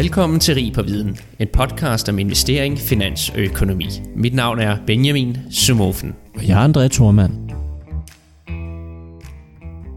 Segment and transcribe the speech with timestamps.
[0.00, 3.86] Velkommen til Rig på Viden, en podcast om investering, finans og økonomi.
[4.16, 6.16] Mit navn er Benjamin Sumofen.
[6.34, 7.32] Og jeg er André Thormand.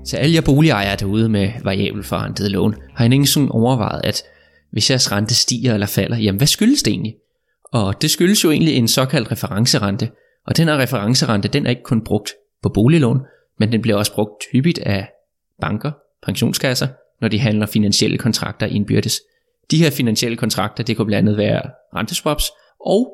[0.06, 4.24] Så alle jer boligejere derude med variabel forrentet lån, har en ingen overvejet, at
[4.72, 7.16] hvis jeres rente stiger eller falder, jamen hvad skyldes det egentlig?
[7.72, 10.10] Og det skyldes jo egentlig en såkaldt referencerente,
[10.48, 12.34] og den her referencerente, den er ikke kun brugt
[12.64, 13.20] på boliglån,
[13.60, 15.08] men den bliver også brugt hyppigt af
[15.62, 15.92] banker,
[16.26, 16.88] pensionskasser,
[17.22, 19.20] når de handler finansielle kontrakter indbyrdes.
[19.72, 21.62] De her finansielle kontrakter, det kunne blandt andet være
[21.96, 22.52] renteswaps,
[22.86, 23.14] og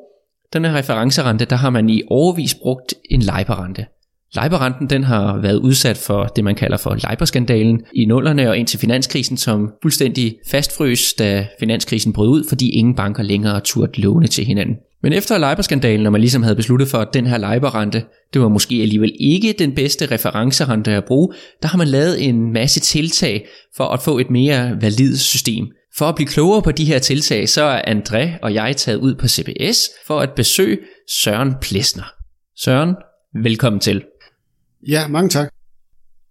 [0.52, 3.86] den her referencerente, der har man i overvis brugt en LIBOR-rente.
[4.34, 8.78] LIBOR-renten den har været udsat for det, man kalder for LIBOR-skandalen i nullerne og indtil
[8.78, 14.44] finanskrisen, som fuldstændig fastfrøs, da finanskrisen brød ud, fordi ingen banker længere turde låne til
[14.44, 14.76] hinanden.
[15.02, 18.04] Men efter LIBOR-skandalen, når man ligesom havde besluttet for, at den her LIBOR-rente,
[18.34, 22.52] det var måske alligevel ikke den bedste referencerente at bruge, der har man lavet en
[22.52, 25.66] masse tiltag for at få et mere validt system.
[26.00, 29.14] For at blive klogere på de her tiltag, så er André og jeg taget ud
[29.14, 30.78] på CBS for at besøge
[31.10, 32.04] Søren Plesner.
[32.62, 32.94] Søren,
[33.42, 34.04] velkommen til.
[34.88, 35.48] Ja, mange tak.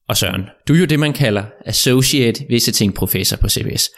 [0.08, 3.90] Og Søren, du er jo det, man kalder Associate Visiting Professor på CBS.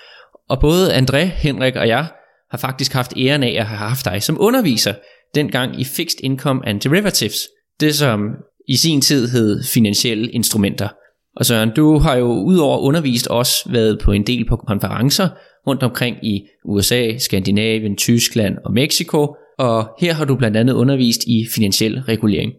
[0.50, 2.08] Og både André, Henrik og jeg
[2.52, 4.94] har faktisk haft æren af at have haft dig som underviser,
[5.36, 7.40] dengang i Fixed Income and Derivatives,
[7.80, 8.20] det som
[8.68, 10.90] i sin tid hed finansielle instrumenter.
[11.36, 15.30] Og Søren, du har jo udover undervist også været på en del på konferencer
[15.68, 21.24] rundt omkring i USA, Skandinavien, Tyskland og Mexico, og her har du blandt andet undervist
[21.24, 22.52] i finansiel regulering.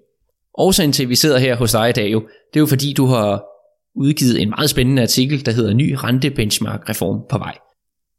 [0.59, 2.93] Årsagen til, at vi sidder her hos dig i dag jo, det er jo fordi,
[2.93, 3.45] du har
[3.95, 7.59] udgivet en meget spændende artikel, der hedder Ny rentebenchmark-reform på vej.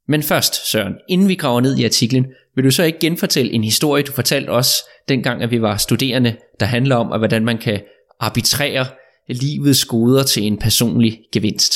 [0.07, 3.63] Men først, Søren, inden vi graver ned i artiklen, vil du så ikke genfortælle en
[3.63, 4.75] historie, du fortalte os
[5.09, 7.81] dengang, at vi var studerende, der handler om, at hvordan man kan
[8.19, 8.85] arbitrere
[9.29, 11.73] livets goder til en personlig gevinst.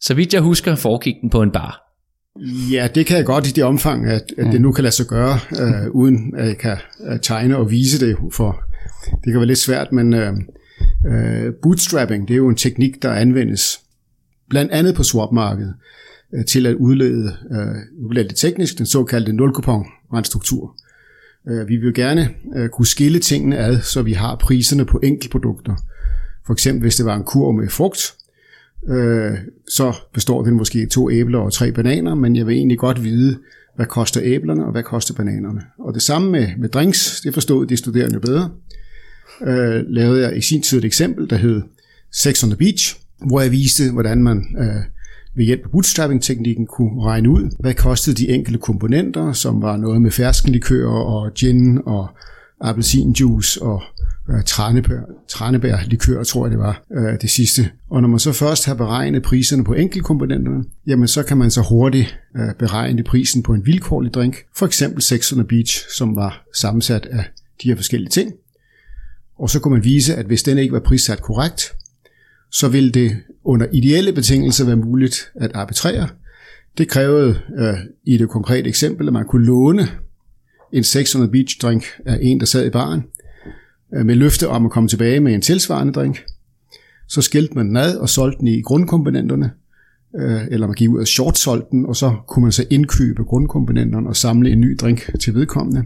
[0.00, 1.87] Så vidt jeg husker, foregik den på en bar.
[2.72, 5.06] Ja, det kan jeg godt i det omfang, at, at det nu kan lade sig
[5.06, 6.76] gøre, øh, uden at jeg kan
[7.08, 8.64] øh, tegne og vise det, for
[9.24, 10.32] det kan være lidt svært, men øh,
[11.06, 13.80] øh, bootstrapping, det er jo en teknik, der anvendes
[14.50, 15.74] blandt andet på swapmarkedet
[16.34, 20.76] øh, til at udlede, øh, nu bliver det teknisk, den såkaldte nulkupon rentstruktur.
[21.48, 25.76] Øh, vi vil gerne øh, kunne skille tingene ad, så vi har priserne på enkeltprodukter.
[26.46, 28.14] For eksempel hvis det var en kur med frugt,
[28.88, 32.78] øh, så består den måske af to æbler og tre bananer, men jeg vil egentlig
[32.78, 33.38] godt vide,
[33.76, 35.60] hvad koster æblerne og hvad koster bananerne.
[35.78, 38.50] Og det samme med, med drinks, det forstod de studerende bedre.
[39.46, 41.62] Øh, lavede jeg i sin tid et eksempel, der hed
[42.12, 42.96] Sex on the Beach,
[43.26, 44.82] hvor jeg viste, hvordan man øh,
[45.34, 50.02] ved hjælp af bootstrapping-teknikken kunne regne ud, hvad kostede de enkelte komponenter, som var noget
[50.02, 52.08] med ferskenlikør og gin og
[52.60, 53.82] appelsinjuice og
[54.30, 54.42] øh,
[55.28, 57.70] tranebær, likør tror jeg det var øh, det sidste.
[57.90, 61.62] Og når man så først har beregnet priserne på enkeltkomponenterne, jamen så kan man så
[61.62, 66.16] hurtigt øh, beregne prisen på en vilkårlig drink, for eksempel Sex on the Beach, som
[66.16, 67.24] var sammensat af
[67.62, 68.32] de her forskellige ting.
[69.38, 71.72] Og så kunne man vise, at hvis den ikke var prissat korrekt,
[72.50, 76.08] så ville det under ideelle betingelser være muligt at arbitrere.
[76.78, 77.74] Det krævede øh,
[78.04, 79.88] i det konkrete eksempel, at man kunne låne
[80.72, 83.04] en 600 beach drink af en, der sad i baren,
[83.92, 86.24] med løfte om at komme tilbage med en tilsvarende drink.
[87.08, 89.50] Så skilte man den ad og solgte den i grundkomponenterne,
[90.16, 94.08] øh, eller man gik ud og short den, og så kunne man så indkøbe grundkomponenterne
[94.08, 95.84] og samle en ny drink til vedkommende,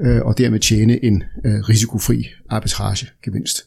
[0.00, 3.66] øh, og dermed tjene en risikofri arbitragegevinst.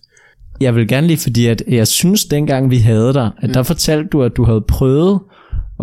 [0.61, 4.09] Jeg vil gerne lige, fordi at jeg synes dengang vi havde dig, at der fortalte
[4.09, 5.19] du, at du havde prøvet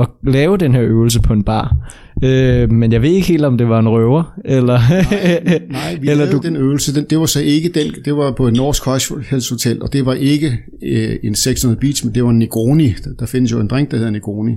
[0.01, 1.77] at lave den her øvelse på en bar.
[2.25, 4.79] Øh, men jeg ved ikke helt, om det var en røver, eller...
[4.89, 6.41] nej, nej, vi eller lavede du...
[6.43, 9.93] den øvelse, den, det var så ikke den, det var på et norsk højhedshotel, og
[9.93, 12.89] det var ikke øh, en 600 Beach, men det var en Negroni.
[12.89, 14.57] Der, der findes jo en drink, der hedder Negroni,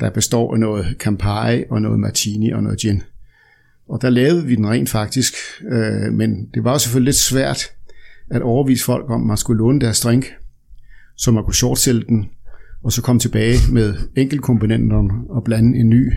[0.00, 3.02] der består af noget Campari og noget Martini og noget gin.
[3.88, 5.34] Og der lavede vi den rent faktisk,
[5.72, 7.62] øh, men det var selvfølgelig lidt svært
[8.30, 10.26] at overvise folk om, man skulle låne deres drink,
[11.16, 12.26] så man kunne shortsælge den,
[12.84, 16.12] og så komme tilbage med enkeltkomponenterne og blande en ny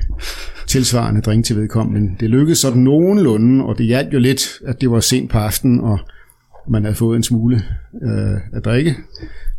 [0.67, 2.01] tilsvarende drink til vedkommende.
[2.01, 5.37] Men det lykkedes sådan nogenlunde, og det hjalp jo lidt, at det var sent på
[5.37, 5.99] aftenen, og
[6.67, 7.61] man havde fået en smule
[8.03, 8.95] øh, at drikke.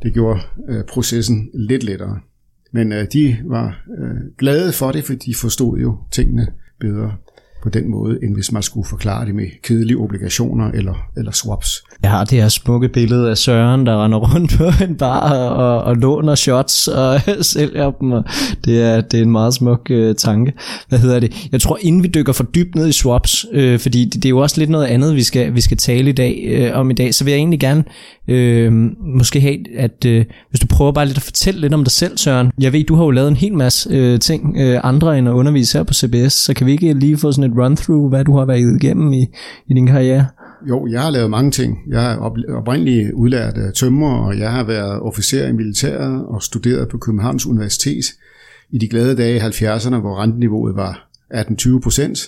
[0.02, 2.18] Det gjorde øh, processen lidt lettere.
[2.72, 6.46] Men øh, de var øh, glade for det, for de forstod jo tingene
[6.80, 7.16] bedre
[7.62, 11.82] på den måde, end hvis man skulle forklare det med kedelige obligationer eller, eller swaps.
[12.02, 15.82] Jeg har det her smukke billede af Søren, der render rundt på en bar og,
[15.82, 17.20] og låner shots og
[17.52, 18.12] sælger dem.
[18.12, 18.24] Og
[18.64, 20.52] det, er, det er en meget smuk øh, tanke.
[20.88, 21.48] Hvad hedder det?
[21.52, 24.30] Jeg tror, inden vi dykker for dybt ned i swaps, øh, fordi det, det er
[24.30, 26.94] jo også lidt noget andet, vi skal, vi skal tale i dag, øh, om i
[26.94, 27.84] dag, så vil jeg egentlig gerne
[28.28, 31.92] øh, måske have, at øh, hvis du prøver bare lidt at fortælle lidt om dig
[31.92, 32.50] selv, Søren.
[32.60, 35.32] Jeg ved, du har jo lavet en hel masse øh, ting, øh, andre end at
[35.32, 38.36] undervise her på CBS, så kan vi ikke lige få sådan et run-through, hvad du
[38.36, 39.26] har været igennem i,
[39.66, 40.26] i din karriere?
[40.68, 41.78] Jo, jeg har lavet mange ting.
[41.88, 42.16] Jeg er
[42.48, 46.98] oprindeligt udlært øh, af tømmer, og jeg har været officer i militæret og studeret på
[46.98, 48.04] Københavns Universitet
[48.70, 52.18] i de glade dage i 70'erne, hvor renteniveauet var 18-20 procent,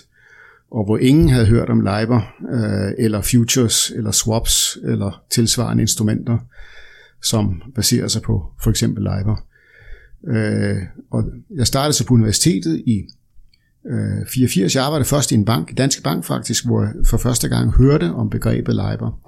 [0.71, 6.37] og hvor ingen havde hørt om LIBOR, øh, eller futures, eller swaps, eller tilsvarende instrumenter,
[7.23, 9.43] som baserer sig på for eksempel LIBOR.
[10.27, 10.77] Øh,
[11.11, 11.23] og
[11.55, 13.01] jeg startede så på universitetet i
[13.89, 14.75] øh, 84.
[14.75, 18.11] Jeg arbejdede først i en bank, Danske Bank faktisk, hvor jeg for første gang hørte
[18.11, 19.19] om begrebet LIBOR,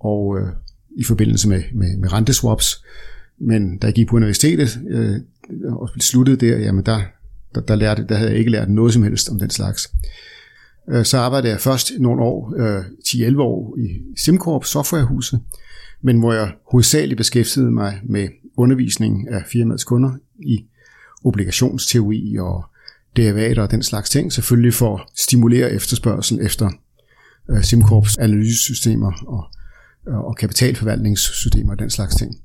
[0.00, 0.48] og øh,
[0.96, 2.84] i forbindelse med, med, med renteswaps.
[3.38, 5.20] Men da jeg gik på universitetet øh,
[5.72, 7.00] og sluttede der, jamen der,
[7.54, 9.92] der, der, lærte, der havde jeg ikke lært noget som helst om den slags.
[10.90, 15.40] Øh, så arbejdede jeg først nogle år, øh, 10-11 år i SimCorp, softwarehuset,
[16.02, 20.64] men hvor jeg hovedsageligt beskæftigede mig med undervisning af firmaets kunder i
[21.24, 22.64] obligationsteori og
[23.16, 26.70] derivater og den slags ting, selvfølgelig for at stimulere efterspørgsel efter
[27.50, 29.44] øh, SimCorps analysesystemer og,
[30.08, 32.36] øh, og kapitalforvaltningssystemer og den slags ting.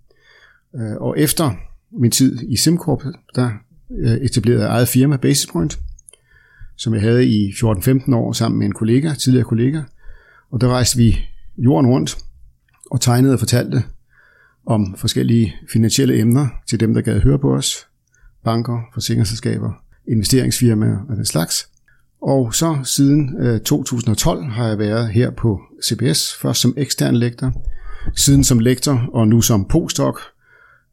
[0.76, 1.52] Øh, og efter
[1.92, 3.04] min tid i SimCorp,
[3.36, 3.52] der
[4.00, 5.80] øh, etablerede jeg eget firma, Basispoint,
[6.76, 9.82] som jeg havde i 14-15 år sammen med en kollega, tidligere kollega,
[10.52, 11.20] og der rejste vi
[11.58, 12.18] jorden rundt
[12.92, 13.84] og tegnede og fortalte
[14.66, 17.88] om forskellige finansielle emner til dem, der gad høre på os,
[18.44, 19.81] banker, forsikringsselskaber,
[20.12, 21.68] investeringsfirmaer og den slags.
[22.22, 27.54] Og så siden øh, 2012 har jeg været her på CBS, først som ekstern lektor,
[28.16, 30.20] siden som lektor og nu som postdoc,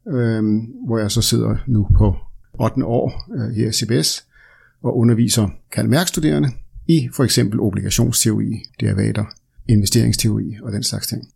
[0.07, 0.43] øh,
[0.85, 2.15] hvor jeg så sidder nu på
[2.59, 2.85] 8.
[2.85, 4.25] år øh, her i CBS
[4.83, 6.49] og underviser kalmærkstuderende
[6.87, 9.25] i for eksempel obligationsteori, derivater,
[9.67, 11.27] investeringsteori og den slags ting.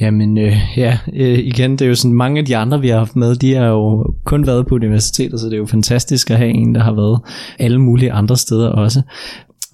[0.00, 2.98] Jamen øh, ja, øh, igen, det er jo sådan, mange af de andre, vi har
[2.98, 6.36] haft med, de har jo kun været på universitetet, så det er jo fantastisk at
[6.36, 7.20] have en, der har været
[7.58, 9.02] alle mulige andre steder også.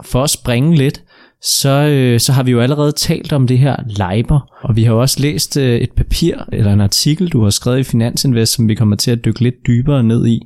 [0.05, 1.03] For at springe lidt,
[1.43, 4.93] så, øh, så har vi jo allerede talt om det her Leiber, og vi har
[4.93, 8.75] også læst øh, et papir eller en artikel, du har skrevet i Finansinvest, som vi
[8.75, 10.41] kommer til at dykke lidt dybere ned i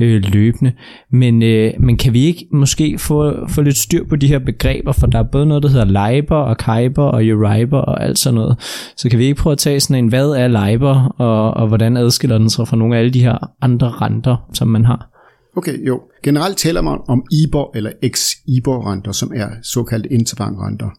[0.00, 0.72] øh, løbende.
[1.10, 4.92] Men, øh, men kan vi ikke måske få, få lidt styr på de her begreber,
[4.92, 8.34] for der er både noget, der hedder Leiber og Kyber og EURIBOR og alt sådan
[8.34, 8.56] noget.
[8.96, 11.96] Så kan vi ikke prøve at tage sådan en, hvad er Leiber, og, og hvordan
[11.96, 15.10] adskiller den sig fra nogle af alle de her andre renter, som man har?
[15.56, 16.00] Okay, jo.
[16.24, 20.90] Generelt taler man om IBOR eller ex-IBOR-renter, som er såkaldte interbankrenter.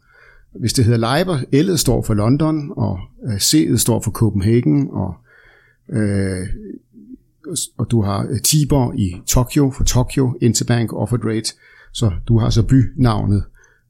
[0.59, 5.13] Hvis det hedder LIBOR, L'et står for London, og øh, C'et står for Copenhagen, og,
[5.89, 6.47] øh,
[7.77, 11.53] og du har øh, TIBOR i Tokyo, for Tokyo Interbank Offered Rate,
[11.93, 13.43] så du har så bynavnet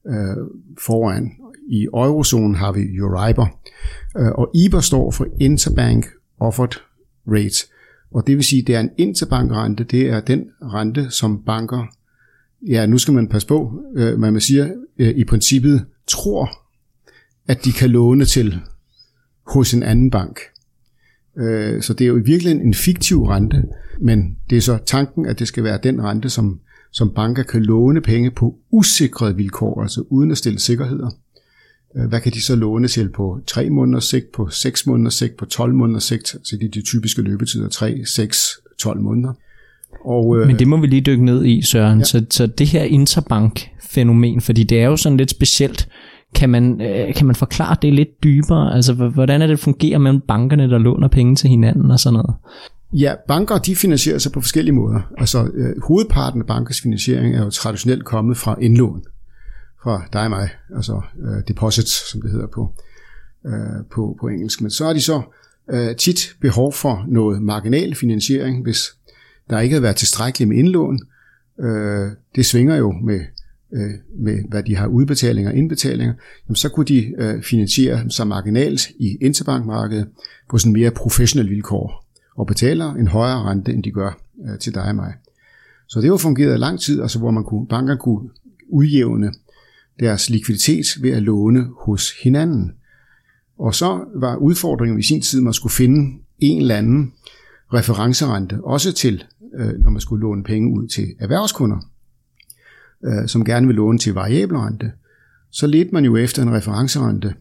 [0.08, 0.38] øh,
[0.80, 1.32] foran.
[1.70, 3.60] I eurozonen har vi Euribor,
[4.18, 6.06] øh, og IBOR står for Interbank
[6.40, 6.74] Offered
[7.28, 7.75] Rate,
[8.16, 11.86] og det vil sige, det er en interbankrente, det er den rente, som banker,
[12.68, 16.50] ja, nu skal man passe på, øh, man siger, øh, i princippet tror,
[17.48, 18.60] at de kan låne til
[19.48, 20.40] hos en anden bank.
[21.38, 23.64] Øh, så det er jo i virkeligheden en fiktiv rente,
[24.02, 26.60] men det er så tanken, at det skal være den rente, som,
[26.92, 31.10] som banker kan låne penge på usikrede vilkår, altså uden at stille sikkerheder.
[31.98, 35.38] Øh, hvad kan de så låne til på 3 måneders sigt, på 6 måneders sigt,
[35.38, 36.28] på 12 måneders sigt?
[36.28, 39.34] Så det er de typiske løbetider, 3, 6, 12 måneder.
[40.06, 42.00] Og, øh, Men det må vi lige dykke ned i, Søren.
[42.00, 42.04] Ja.
[42.04, 45.88] Så, så det her interbank-fænomen, fordi det er jo sådan lidt specielt,
[46.36, 48.76] kan man, øh, kan man forklare det lidt dybere?
[48.76, 52.14] Altså, hvordan er det, det fungerer mellem bankerne, der låner penge til hinanden og sådan
[52.14, 52.36] noget?
[52.94, 55.00] Ja, banker de finansierer sig på forskellige måder.
[55.18, 59.02] Altså, øh, hovedparten af bankers finansiering er jo traditionelt kommet fra indlån
[59.86, 62.74] fra dig og mig, altså uh, deposits, som det hedder på,
[63.44, 64.62] uh, på, på engelsk.
[64.62, 65.22] Men så har de så
[65.74, 68.80] uh, tit behov for noget marginal finansiering, hvis
[69.50, 71.00] der ikke har været tilstrækkeligt med indlån.
[71.58, 73.20] Uh, det svinger jo med,
[73.72, 76.14] uh, med, hvad de har udbetalinger og indbetalinger.
[76.48, 80.08] Jamen, så kunne de uh, finansiere sig marginalt i interbankmarkedet
[80.50, 84.74] på sådan mere professionelle vilkår og betaler en højere rente, end de gør uh, til
[84.74, 85.14] dig og mig.
[85.88, 88.30] Så det har fungeret i lang tid, altså hvor man kunne, banker kunne
[88.70, 89.32] udjævne
[90.00, 92.72] deres likviditet ved at låne hos hinanden.
[93.58, 97.14] Og så var udfordringen i sin tid, at man skulle finde en eller anden
[97.74, 99.24] referencerente, også til,
[99.56, 101.78] øh, når man skulle låne penge ud til erhvervskunder.
[103.06, 104.92] Øh, som gerne vil låne til variabel rente,
[105.52, 107.34] så ledte man jo efter en referencerente.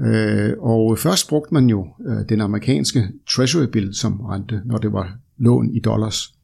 [0.00, 1.86] Øh, og først brugte man jo
[2.28, 6.34] den amerikanske treasury bill som rente, når det var lån i dollars.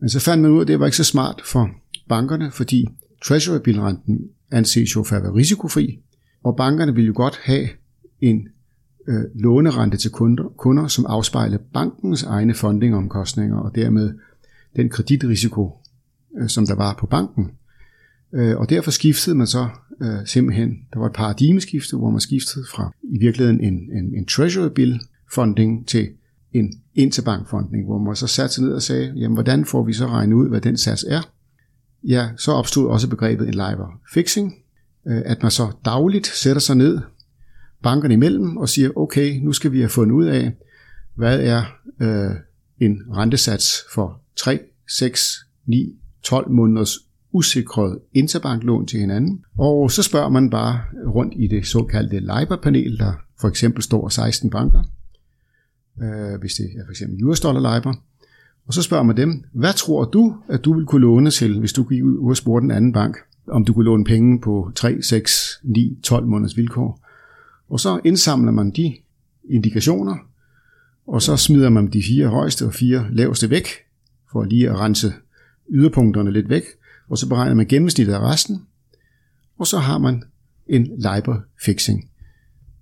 [0.00, 1.70] Men så fandt man ud af, at det var ikke så smart for
[2.08, 2.88] bankerne, fordi
[3.24, 5.98] treasury bill renten anses jo for at være risikofri,
[6.42, 7.68] og bankerne vil jo godt have
[8.20, 8.48] en
[9.06, 14.14] øh, lånerente til kunder, kunder, som afspejler bankens egne fundingomkostninger, og dermed
[14.76, 15.72] den kreditrisiko,
[16.40, 17.50] øh, som der var på banken.
[18.32, 19.68] Øh, og derfor skiftede man så
[20.02, 24.26] øh, simpelthen, der var et paradigmeskifte, hvor man skiftede fra i virkeligheden en, en, en
[24.26, 25.00] treasury bill
[25.34, 26.08] funding til
[26.52, 30.06] en interbankfunding, hvor man så satte sig ned og sagde, jamen hvordan får vi så
[30.06, 31.30] regnet ud, hvad den sats er?
[32.08, 34.54] Ja, så opstod også begrebet en LIBOR fixing,
[35.06, 37.00] øh, at man så dagligt sætter sig ned
[37.82, 40.52] bankerne imellem og siger, okay, nu skal vi have fundet ud af,
[41.14, 41.62] hvad er
[42.00, 42.36] øh,
[42.80, 44.60] en rentesats for 3,
[44.98, 46.98] 6, 9, 12 måneders
[47.32, 49.44] usikret interbanklån til hinanden.
[49.58, 54.50] Og så spørger man bare rundt i det såkaldte LIBOR-panel, der for eksempel står 16
[54.50, 54.82] banker,
[56.02, 57.96] øh, hvis det er for eksempel US dollar LIBOR.
[58.66, 61.72] Og så spørger man dem, hvad tror du, at du vil kunne låne til, hvis
[61.72, 63.16] du gik ud og spurgte den anden bank,
[63.48, 67.00] om du kunne låne penge på 3, 6, 9, 12 måneders vilkår.
[67.68, 68.96] Og så indsamler man de
[69.50, 70.16] indikationer,
[71.06, 73.66] og så smider man de fire højeste og fire laveste væk,
[74.32, 75.12] for lige at rense
[75.70, 76.62] yderpunkterne lidt væk,
[77.08, 78.62] og så beregner man gennemsnittet af resten,
[79.58, 80.22] og så har man
[80.66, 82.10] en LIBOR fixing.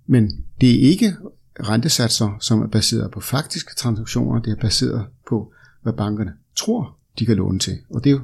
[0.07, 1.15] Men det er ikke
[1.59, 7.25] rentesatser, som er baseret på faktiske transaktioner, det er baseret på, hvad bankerne tror, de
[7.25, 7.73] kan låne til.
[7.89, 8.21] Og det er jo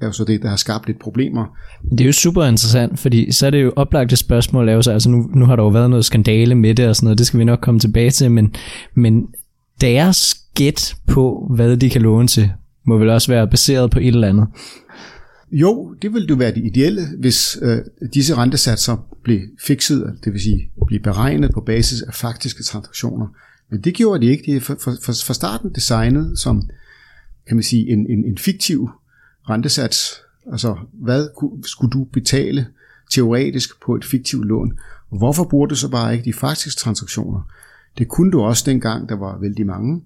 [0.00, 1.46] er jo så det, der har skabt lidt problemer.
[1.90, 4.92] Det er jo super interessant, fordi så er det jo oplagte spørgsmål, er jo så,
[4.92, 7.26] altså nu, nu har der jo været noget skandale med det og sådan noget, det
[7.26, 8.54] skal vi nok komme tilbage til, men,
[8.94, 9.26] men
[9.80, 12.50] deres gæt på, hvad de kan låne til,
[12.86, 14.46] må vel også være baseret på et eller andet.
[15.52, 17.78] Jo, det ville jo være det ideelle, hvis øh,
[18.14, 23.26] disse rentesatser blev fikset, det vil sige blev beregnet på basis af faktiske transaktioner.
[23.70, 24.42] Men det gjorde de ikke.
[24.46, 26.62] De er for, for, for starten designet som
[27.50, 28.90] kan man sige, en, en, en fiktiv
[29.50, 30.22] rentesats.
[30.52, 31.28] Altså, hvad
[31.64, 32.66] skulle du betale
[33.10, 34.78] teoretisk på et fiktivt lån?
[35.08, 37.40] Hvorfor bruger du så bare ikke de faktiske transaktioner?
[37.98, 40.02] Det kunne du også dengang, der var vældig mange.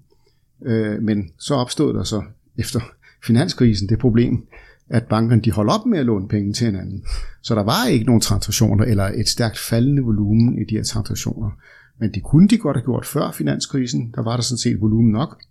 [0.65, 2.23] Øh, men så opstod der så
[2.57, 2.79] efter
[3.25, 4.47] finanskrisen det problem,
[4.89, 7.03] at bankerne de holdt op med at låne penge til hinanden.
[7.41, 11.51] Så der var ikke nogen transaktioner eller et stærkt faldende volumen i de her transaktioner.
[11.99, 14.11] Men det kunne de godt have gjort før finanskrisen.
[14.15, 15.41] Der var der sådan set volumen nok.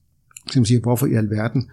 [0.50, 1.70] Så man siger, hvorfor i alverden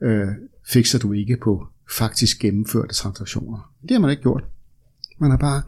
[0.00, 0.28] øh,
[0.66, 1.66] fikser du ikke på
[1.96, 3.72] faktisk gennemførte transaktioner.
[3.82, 4.44] Det har man ikke gjort.
[5.18, 5.62] Man har bare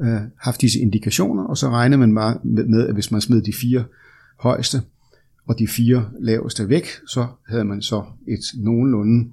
[0.00, 3.52] øh, haft disse indikationer, og så regner man bare med, at hvis man smed de
[3.52, 3.84] fire
[4.40, 4.82] højeste
[5.46, 9.30] og de fire laveste væk, så havde man så et nogenlunde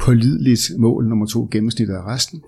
[0.00, 2.42] pålideligt mål nummer to gennemsnit af resten.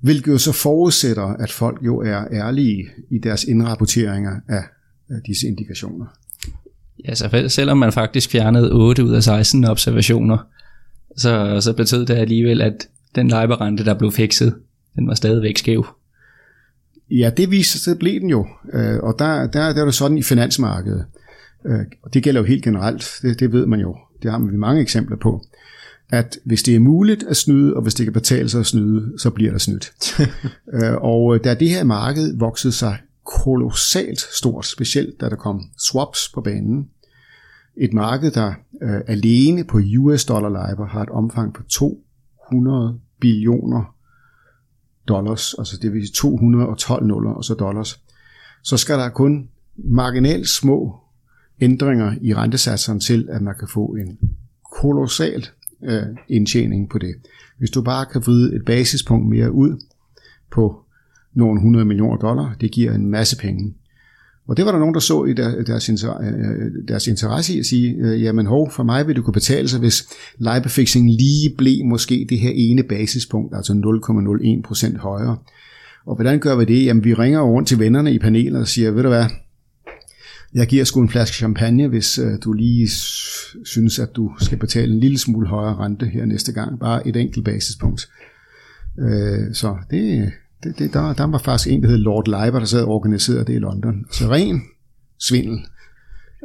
[0.00, 4.62] Hvilket jo så forudsætter, at folk jo er ærlige i deres indrapporteringer af
[5.26, 6.06] disse indikationer.
[7.08, 10.38] Ja, så selvom man faktisk fjernede 8 ud af 16 observationer,
[11.16, 14.54] så, så betød det alligevel, at den lejberrente, der blev fikset,
[14.96, 15.86] den var stadigvæk skæv.
[17.10, 18.46] Ja, det viser sig, det blev den jo.
[18.72, 21.04] Øh, og der, der, der er det sådan i finansmarkedet.
[21.66, 23.96] Øh, og det gælder jo helt generelt, det, det ved man jo.
[24.22, 25.44] Det har vi mange eksempler på.
[26.10, 29.12] At hvis det er muligt at snyde, og hvis det kan betale sig at snyde,
[29.18, 29.92] så bliver der snydt.
[30.74, 36.28] Øh, og da det her marked voksede sig kolossalt stort, specielt da der kom swaps
[36.34, 36.90] på banen,
[37.76, 43.94] et marked, der øh, alene på US dollar LIBOR har et omfang på 200 billioner
[45.08, 48.00] dollars, altså det vil sige 212 nuller og så dollars,
[48.62, 51.00] så skal der kun marginalt små
[51.60, 54.18] ændringer i rentesatserne til, at man kan få en
[54.72, 55.46] kolossal
[55.82, 57.14] øh, indtjening på det.
[57.58, 59.82] Hvis du bare kan vride et basispunkt mere ud
[60.50, 60.84] på
[61.34, 63.74] nogle 100 millioner dollar, det giver en masse penge.
[64.50, 67.66] Og det var der nogen, der så i deres, øh, øh, deres interesse i at
[67.66, 70.08] sige, øh, jamen hov, for mig vil det kunne betale sig, hvis
[70.38, 75.36] LIBOR-fixing lige blev måske det her ene basispunkt, altså 0,01% højere.
[76.06, 76.84] Og hvordan gør vi det?
[76.84, 79.24] Jamen vi ringer rundt til vennerne i panelet og siger, ved du hvad,
[80.54, 82.88] jeg giver sgu en flaske champagne, hvis du lige
[83.64, 86.80] synes, at du skal betale en lille smule højere rente her næste gang.
[86.80, 88.08] Bare et enkelt basispunkt.
[89.52, 92.82] Så det, det, det, der, der var faktisk en, der hed Lord Leiber, der sad
[92.82, 94.06] og organiserede det i London.
[94.12, 94.62] Så ren
[95.18, 95.58] svindel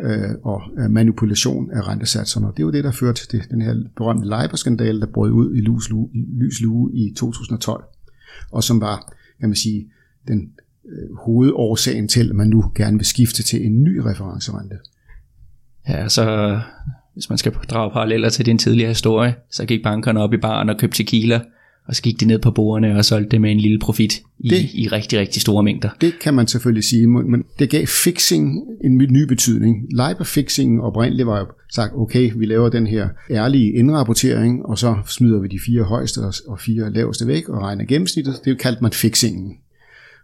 [0.03, 2.47] øh, og øh, manipulation af rentesatserne.
[2.57, 5.89] Det var det, der førte til den her berømte Leiber-skandale, der brød ud i lys
[5.89, 7.83] lue, lys lue i 2012,
[8.51, 9.91] og som var, kan man sige,
[10.27, 10.51] den
[10.85, 14.75] øh, hovedårsagen til, at man nu gerne vil skifte til en ny referencerente.
[15.89, 16.59] Ja, så øh,
[17.13, 20.69] hvis man skal drage paralleller til din tidligere historie, så gik bankerne op i baren
[20.69, 21.41] og købte tequila,
[21.87, 24.49] og så gik de ned på bordene og solgte det med en lille profit i,
[24.49, 25.89] det, i rigtig, rigtig store mængder.
[26.01, 29.87] Det kan man selvfølgelig sige, men det gav fixing en ny betydning.
[29.91, 35.39] LIBOR-fixingen oprindeligt var jo sagt, okay, vi laver den her ærlige indrapportering, og så smider
[35.39, 38.35] vi de fire højeste og fire laveste væk og regner gennemsnittet.
[38.45, 39.57] Det kaldte man fixingen.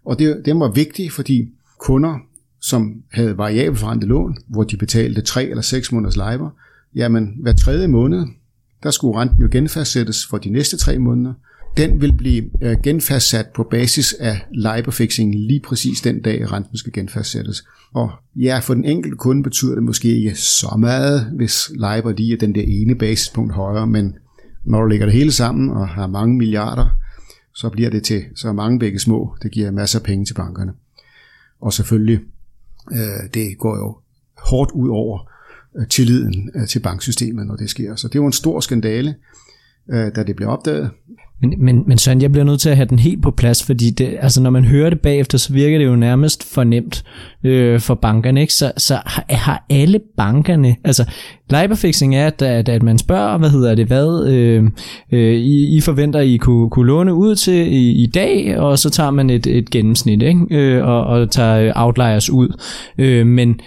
[0.06, 1.50] Og det, det var vigtigt, fordi
[1.80, 2.18] kunder,
[2.62, 6.54] som havde variabelforrentet lån, hvor de betalte 3 eller 6 måneders LIBOR,
[6.96, 8.26] jamen hver tredje måned,
[8.84, 11.34] der skulle renten jo genfastsættes for de næste tre måneder.
[11.78, 16.94] Den vil blive øh, genfastsat på basis af LIBOR-fixingen lige præcis den dag, renten skal
[16.94, 17.64] genfastsættes.
[17.94, 22.34] Og ja, for den enkelte kunde betyder det måske ikke så meget, hvis LIBOR lige
[22.34, 24.16] er den der ene basispunkt højere, men
[24.64, 26.88] når du lægger det hele sammen og har mange milliarder,
[27.56, 29.36] så bliver det til så mange begge små.
[29.44, 30.74] Det giver masser af penge til bankerne.
[31.62, 32.20] Og selvfølgelig,
[32.92, 33.98] øh, det går jo
[34.38, 35.32] hårdt ud over
[35.80, 37.96] Øh, tilliden øh, til banksystemet, når det sker.
[37.96, 39.16] Så det var en stor skandale,
[39.90, 40.92] øh, da det blev opdaget.
[41.42, 43.90] Men, men, men Søren, jeg bliver nødt til at have den helt på plads, fordi
[43.90, 47.04] det, altså, når man hører det bagefter, så virker det jo nærmest fornemt
[47.44, 48.42] øh, for bankerne.
[48.42, 48.54] Ikke?
[48.54, 51.06] Så, så har alle bankerne, altså
[51.50, 54.64] Leiberfixing er, at, at, at man spørger, hvad hedder det, hvad øh,
[55.12, 58.90] øh, I, I forventer, I kunne, kunne låne ud til i, i dag, og så
[58.90, 60.46] tager man et, et gennemsnit ikke?
[60.52, 62.62] Øh, og, og tager outliers ud.
[62.98, 63.60] Øh, men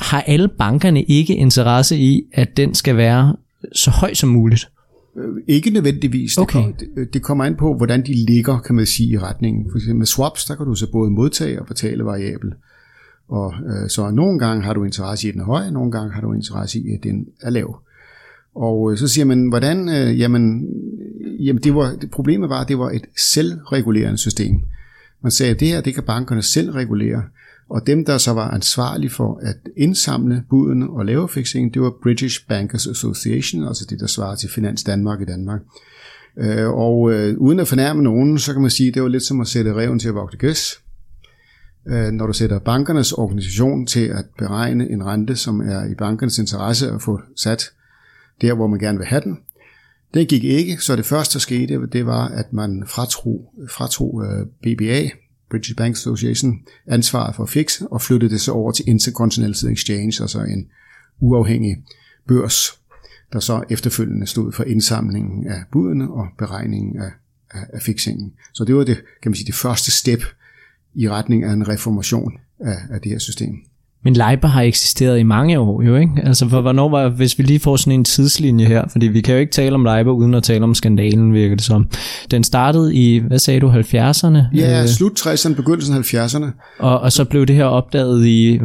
[0.00, 3.36] har alle bankerne ikke interesse i, at den skal være
[3.74, 4.68] så høj som muligt?
[5.16, 6.38] Øh, ikke nødvendigvis.
[6.38, 6.58] Okay.
[6.58, 9.70] Det, kom, det kommer an på, hvordan de ligger, kan man sige, i retningen.
[9.70, 12.52] For eksempel med swaps, der kan du så både modtage og betale variabel.
[13.28, 16.12] Og øh, så nogle gange har du interesse i, at den er høj, nogle gange
[16.12, 17.80] har du interesse i, at den er lav.
[18.54, 20.68] Og øh, så siger man, hvordan, øh, jamen,
[21.40, 24.60] jamen det var, det, problemet var, at det var et selvregulerende system.
[25.22, 27.22] Man sagde, at det her, det kan bankerne selv regulere.
[27.72, 31.92] Og dem, der så var ansvarlige for at indsamle budene og lave fixingen, det var
[32.02, 35.60] British Bankers Association, altså det, der svarer til Finans Danmark i Danmark.
[36.38, 39.22] Øh, og øh, uden at fornærme nogen, så kan man sige, at det var lidt
[39.22, 40.78] som at sætte reven til at vogte gæs.
[41.88, 46.38] Øh, når du sætter bankernes organisation til at beregne en rente, som er i bankernes
[46.38, 47.70] interesse at få sat
[48.40, 49.38] der, hvor man gerne vil have den,
[50.14, 54.46] den gik ikke, så det første, der skete, det var, at man fratro, fratro øh,
[54.62, 55.08] BBA,
[55.52, 60.40] British Bank Association, ansvaret for fix og flyttede det så over til Intercontinental Exchange, altså
[60.40, 60.66] en
[61.20, 61.76] uafhængig
[62.28, 62.80] børs,
[63.32, 67.10] der så efterfølgende stod for indsamlingen af budene og beregningen af,
[67.50, 68.32] af, af fixingen.
[68.52, 70.22] Så det var det, kan man sige, det første step
[70.94, 73.54] i retning af en reformation af, af det her system.
[74.04, 76.12] Men Leiber har eksisteret i mange år jo, ikke?
[76.24, 79.34] Altså for hvornår var, hvis vi lige får sådan en tidslinje her, fordi vi kan
[79.34, 81.88] jo ikke tale om Leiber uden at tale om skandalen, virker det som.
[82.30, 84.38] Den startede i, hvad sagde du, 70'erne?
[84.54, 86.46] Ja, øh, slut 60'erne, begyndelsen af 70'erne.
[86.78, 88.60] Og, og så blev det her opdaget i...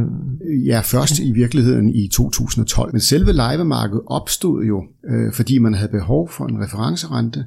[0.65, 2.91] Ja, først i virkeligheden i 2012.
[2.91, 7.45] Men selve Leiber-markedet opstod jo, øh, fordi man havde behov for en referencerente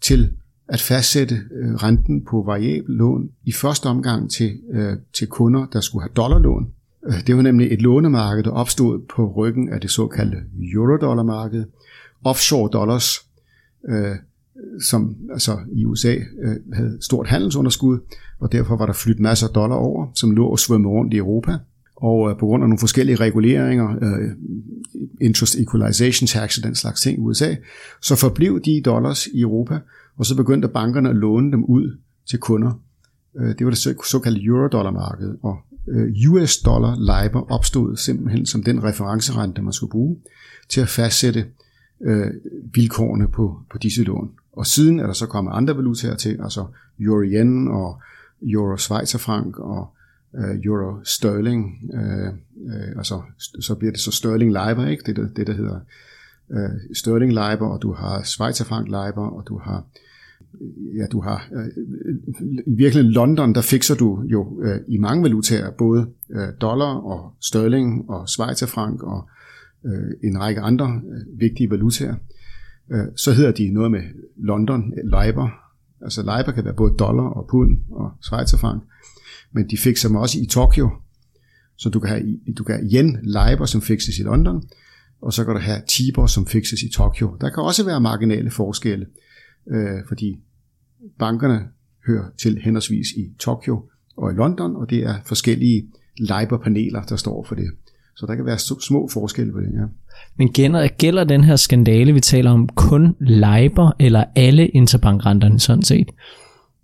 [0.00, 0.30] til
[0.68, 5.80] at fastsætte øh, renten på variabel lån i første omgang til, øh, til kunder, der
[5.80, 6.66] skulle have dollarlån
[7.06, 10.38] Øh, det var nemlig et lånemarked, der opstod på ryggen af det såkaldte
[10.74, 11.64] eurodollarmarked.
[12.24, 13.08] Offshore dollars,
[13.88, 14.16] øh,
[14.80, 17.98] som altså i USA øh, havde stort handelsunderskud,
[18.40, 21.16] og derfor var der flyttet masser af dollar over, som lå og svømmede rundt i
[21.16, 21.58] Europa.
[21.96, 24.30] Og øh, på grund af nogle forskellige reguleringer, øh,
[25.20, 27.54] interest equalization tax og den slags ting i USA,
[28.02, 29.78] så forblev de dollars i Europa,
[30.16, 31.98] og så begyndte bankerne at låne dem ud
[32.30, 32.80] til kunder.
[33.38, 35.56] Øh, det var det såkaldte eurodollarmarked, og
[35.88, 40.16] Øh, US dollar LIBOR opstod simpelthen som den referencerente, man skulle bruge
[40.68, 41.46] til at fastsætte
[42.00, 42.30] øh,
[42.74, 44.30] vilkårene på, på disse lån.
[44.52, 46.66] Og siden er der så kommet andre valutaer til, altså
[47.00, 48.00] euro yen og
[48.42, 49.88] euro schweizerfrank og
[50.34, 52.26] øh, euro sterling, øh,
[52.66, 53.22] øh, altså
[53.60, 55.02] så bliver det så sterling LIBOR, ikke?
[55.06, 55.80] Det, det, det der hedder
[56.50, 59.84] øh, sterling LIBOR, og du har schweizerfrank LIBOR, og du har
[60.96, 62.14] ja, du har øh, øh,
[62.66, 67.32] i virkeligheden London, der fikser du jo øh, i mange valutaer, både øh, dollar og
[67.40, 69.28] sterling og schweizerfranc og
[69.86, 72.14] øh, en række andre øh, vigtige valutaer.
[72.92, 74.02] Øh, så hedder de noget med
[74.36, 75.48] London, øh, Leiber.
[76.00, 78.82] Altså Leiber kan være både dollar og pund og schweizerfranc,
[79.52, 80.90] men de fikser dem også i Tokyo.
[81.78, 84.62] Så du kan have, du kan have yen Leiber, som fikses i London,
[85.22, 87.36] og så kan du have Tibor, som fikses i Tokyo.
[87.40, 89.25] Der kan også være marginale forskelle, øh,
[90.08, 90.38] fordi
[91.18, 91.60] bankerne
[92.06, 93.82] hører til henholdsvis i Tokyo
[94.16, 95.86] og i London, og det er forskellige
[96.18, 97.70] LIBOR-paneler, der står for det.
[98.16, 99.86] Så der kan være små forskelle på det, ja.
[100.38, 105.82] Men gælder, gælder den her skandale, vi taler om, kun LIBOR eller alle interbankrenterne sådan
[105.82, 106.08] set?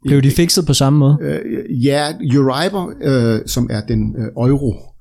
[0.04, 1.18] Blev de fikset på samme måde?
[1.20, 4.91] Øh, ja, Euribor, øh, som er den øh, euro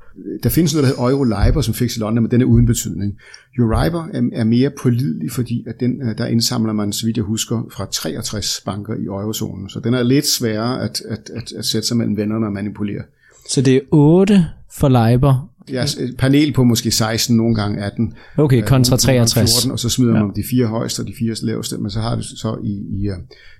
[0.43, 3.17] Der findes noget, der hedder Eurolibor, som fik i London, men den er uden betydning.
[3.57, 7.23] Euribor er, er mere pålidelig, fordi at den, øh, der indsamler man, så vidt jeg
[7.23, 9.69] husker, fra 63 banker i eurozonen.
[9.69, 13.03] Så den er lidt sværere at, at, at, at sætte sig mellem vennerne og manipulere.
[13.49, 15.51] Så det er 8 for Leiber.
[15.71, 18.13] Ja, et panel på måske 16, nogle gange 18.
[18.37, 19.51] Okay, kontra 63.
[19.51, 20.23] 14, og så smider ja.
[20.23, 23.09] man de fire højeste og de fire laveste, men så har du så i, i
[23.09, 23.15] uh,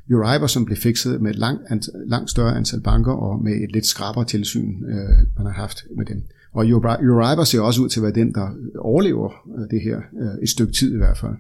[0.10, 3.86] Euribor, som blev fikset med et langt, langt større antal banker og med et lidt
[3.86, 6.24] skrabere tilsyn, uh, man har haft med dem.
[6.54, 9.98] Og Euribor ser også ud til at være den, der øh, overlever øh, det her
[9.98, 11.34] øh, et stykke tid i hvert fald.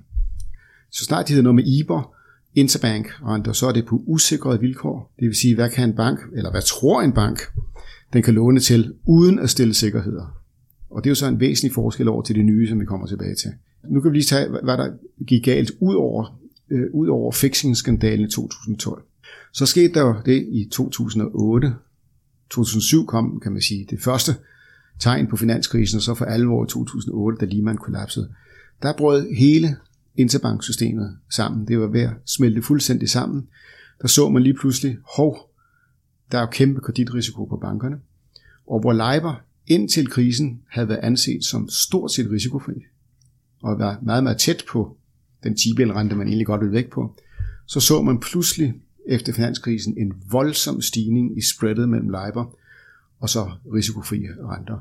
[0.91, 2.15] Så snart de hedder noget med IBOR,
[2.56, 5.13] interbank renter, så er det på usikrede vilkår.
[5.19, 7.39] Det vil sige, hvad kan en bank, eller hvad tror en bank,
[8.13, 10.41] den kan låne til, uden at stille sikkerheder.
[10.89, 13.08] Og det er jo så en væsentlig forskel over til det nye, som vi kommer
[13.08, 13.52] tilbage til.
[13.89, 14.89] Nu kan vi lige tage, hvad der
[15.28, 16.39] gik galt ud over,
[16.71, 19.04] øh, ud over fixing-skandalen i 2012.
[19.54, 21.74] Så skete der jo det i 2008.
[22.50, 24.36] 2007 kom, kan man sige, det første
[25.01, 28.29] tegn på finanskrisen, og så for alvor i 2008, da Lehman kollapsede.
[28.81, 29.77] Der brød hele
[30.15, 31.67] interbanksystemet sammen.
[31.67, 33.47] Det var ved at smelte fuldstændig sammen.
[34.01, 35.49] Der så man lige pludselig, hov,
[36.31, 37.99] der er jo kæmpe kreditrisiko på bankerne.
[38.67, 42.73] Og hvor Leiber indtil krisen havde været anset som stort set risikofri,
[43.63, 44.97] og var meget, meget tæt på
[45.43, 47.15] den 10 rente man egentlig godt ville væk på,
[47.67, 48.73] så så man pludselig
[49.07, 52.55] efter finanskrisen en voldsom stigning i spreadet mellem Leiber
[53.21, 54.77] og så risikofrie renter.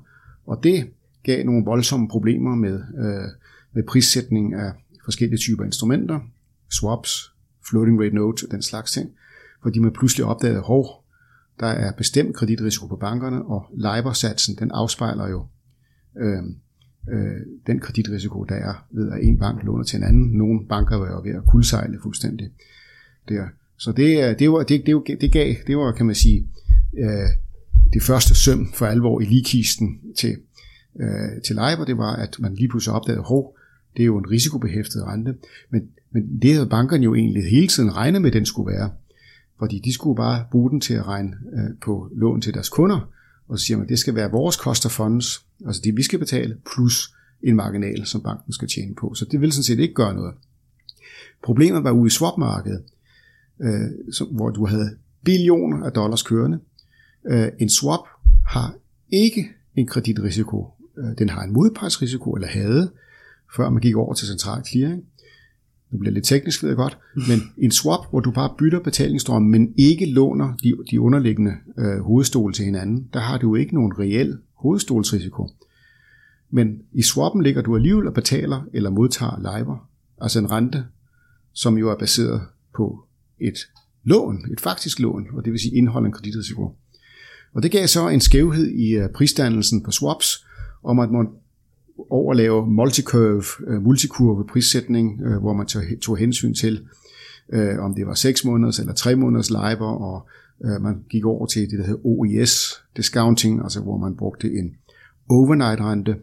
[0.46, 0.90] Og det
[1.22, 3.28] gav nogle voldsomme problemer med, øh,
[3.72, 4.72] med prissætning af
[5.04, 6.20] forskellige typer instrumenter,
[6.70, 7.34] swaps,
[7.70, 9.10] floating rate notes og den slags ting,
[9.62, 11.04] fordi man pludselig opdagede, hov,
[11.60, 15.46] der er bestemt kreditrisiko på bankerne, og LIBOR-satsen, den afspejler jo
[16.16, 16.42] øh,
[17.10, 20.30] øh, den kreditrisiko, der er ved, at en bank låner til en anden.
[20.38, 22.50] Nogle banker var jo ved at kuldsejle fuldstændig
[23.28, 23.46] der.
[23.76, 26.48] Så det, øh, det, var, det, det, det gav, det var, kan man sige,
[26.98, 27.28] øh,
[27.92, 30.36] det første søm for alvor i ligkisten til,
[31.00, 33.56] øh, til Leiber, det var, at man lige pludselig opdagede, hov,
[33.96, 35.34] det er jo en risikobehæftet rente,
[35.70, 38.90] men, men det havde bankerne jo egentlig hele tiden regnet med, at den skulle være
[39.60, 43.10] fordi de skulle bare bruge den til at regne øh, på lån til deres kunder,
[43.48, 46.02] og så siger man, at det skal være vores cost of funds, altså det vi
[46.02, 49.14] skal betale, plus en marginal, som banken skal tjene på.
[49.14, 50.34] Så det vil sådan set ikke gøre noget.
[51.42, 52.82] Problemet var ude i swapmarkedet,
[53.60, 56.58] øh, hvor du havde billioner af dollars kørende.
[57.26, 58.00] Øh, en swap
[58.46, 58.74] har
[59.08, 60.68] ikke en kreditrisiko.
[60.98, 62.90] Øh, den har en modpartsrisiko, eller havde,
[63.56, 65.04] før man gik over til central clearing
[65.90, 69.42] nu bliver lidt teknisk, ved jeg godt, men en swap, hvor du bare bytter betalingsstrøm,
[69.42, 73.74] men ikke låner de, de underliggende øh, hovedstol til hinanden, der har du jo ikke
[73.74, 75.48] nogen reel hovedstolsrisiko.
[76.50, 79.88] Men i swappen ligger du alligevel og betaler eller modtager LIBOR,
[80.20, 80.84] altså en rente,
[81.52, 82.42] som jo er baseret
[82.76, 83.04] på
[83.40, 83.58] et
[84.04, 86.76] lån, et faktisk lån, og det vil sige indhold en kreditrisiko.
[87.54, 90.46] Og det gav så en skævhed i øh, prisdannelsen på swaps,
[90.82, 91.28] om at man
[92.10, 95.66] overlave multicurve, øh, multikurve prissætning, øh, hvor man
[96.00, 96.86] tog, hensyn til,
[97.52, 100.26] øh, om det var 6 måneders eller 3 måneders LIBOR, og
[100.80, 104.74] man gik over til det, der hedder OIS discounting, altså hvor man brugte en
[105.28, 106.16] overnight rente,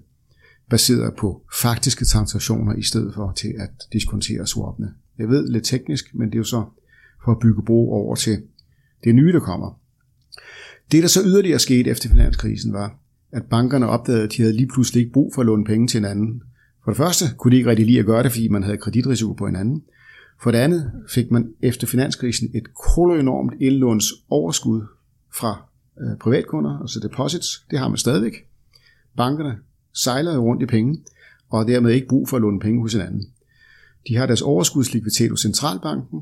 [0.70, 4.94] baseret på faktiske transaktioner, i stedet for til at diskontere swapene.
[5.18, 6.64] Jeg ved lidt teknisk, men det er jo så
[7.26, 8.42] for at bygge bro over til
[9.04, 9.80] det nye, der kommer.
[10.92, 13.00] Det, der så yderligere skete efter finanskrisen, var,
[13.32, 15.98] at bankerne opdagede, at de havde lige pludselig ikke brug for at låne penge til
[15.98, 16.44] hinanden.
[16.84, 19.34] For det første kunne de ikke rigtig lide at gøre det, fordi man havde kreditrisiko
[19.34, 19.84] på hinanden.
[20.42, 22.68] For det andet fik man efter finanskrisen et
[23.20, 24.82] enormt indlånsoverskud
[25.36, 25.66] fra
[26.02, 27.66] øh, privatkunder, altså deposits.
[27.72, 28.34] Det har man stadigvæk.
[29.18, 29.58] Bankerne
[29.94, 31.00] sejler rundt i penge,
[31.50, 33.28] og dermed ikke brug for at låne penge hos hinanden.
[34.08, 36.20] De har deres overskudslikviditet hos centralbanken.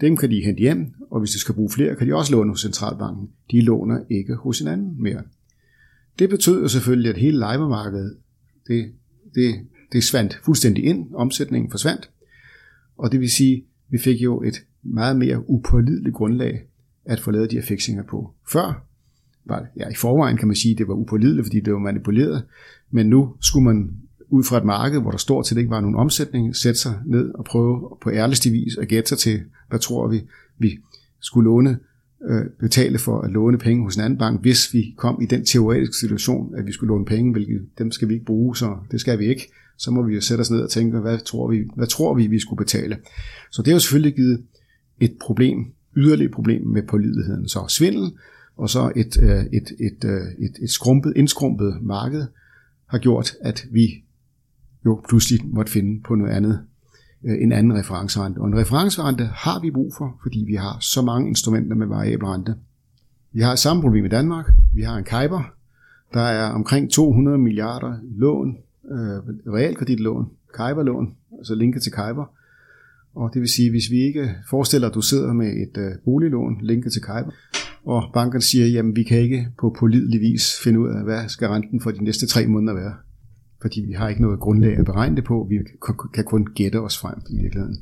[0.00, 2.50] Dem kan de hente hjem, og hvis de skal bruge flere, kan de også låne
[2.50, 3.28] hos centralbanken.
[3.50, 5.22] De låner ikke hos hinanden mere.
[6.18, 8.16] Det betød jo selvfølgelig, at hele lejemarkedet,
[8.68, 8.92] det,
[9.34, 9.54] det,
[9.92, 12.10] det svandt fuldstændig ind, omsætningen forsvandt,
[12.96, 16.62] og det vil sige, at vi fik jo et meget mere upålideligt grundlag
[17.04, 18.34] at få lavet de her fixinger på.
[18.52, 18.86] Før
[19.44, 21.78] var det, ja i forvejen kan man sige, at det var upålideligt, fordi det var
[21.78, 22.44] manipuleret,
[22.90, 23.90] men nu skulle man
[24.34, 27.30] ud fra et marked, hvor der stort set ikke var nogen omsætning, sætte sig ned
[27.34, 30.22] og prøve på ærligste vis at gætte sig til, hvad tror vi,
[30.58, 30.78] vi
[31.20, 31.78] skulle låne
[32.28, 35.44] øh, betale for at låne penge hos en anden bank, hvis vi kom i den
[35.44, 39.00] teoretiske situation, at vi skulle låne penge, hvilket dem skal vi ikke bruge, så det
[39.00, 39.52] skal vi ikke.
[39.78, 42.26] Så må vi jo sætte os ned og tænke, hvad tror vi, hvad tror vi,
[42.26, 42.96] vi skulle betale.
[43.50, 44.42] Så det har jo selvfølgelig givet
[45.00, 45.66] et problem,
[45.96, 47.48] yderligere problem med pålideligheden.
[47.48, 48.12] Så svindel,
[48.56, 50.04] og så et, øh, et, et, et,
[50.38, 52.26] et, et skrumpet, indskrumpet marked
[52.86, 54.03] har gjort, at vi
[54.86, 56.60] jo pludselig måtte finde på noget andet
[57.24, 58.38] øh, en anden referencerente.
[58.38, 62.26] Og en referencerente har vi brug for, fordi vi har så mange instrumenter med variabel
[62.26, 62.54] rente.
[63.32, 64.52] Vi har samme problem i Danmark.
[64.74, 65.52] Vi har en Kuiper,
[66.14, 68.56] Der er omkring 200 milliarder lån,
[68.90, 72.24] øh, realkreditlån, kajberlån, altså linket til Kajber.
[73.14, 76.58] Og det vil sige, hvis vi ikke forestiller, at du sidder med et øh, boliglån
[76.62, 77.30] linket til Kajber,
[77.84, 81.48] og banken siger, jamen vi kan ikke på pålidelig vis finde ud af, hvad skal
[81.48, 82.94] renten for de næste tre måneder være.
[83.64, 85.56] Fordi vi har ikke noget grundlag at beregne det på, vi
[86.14, 87.76] kan kun gætte os frem i virkeligheden.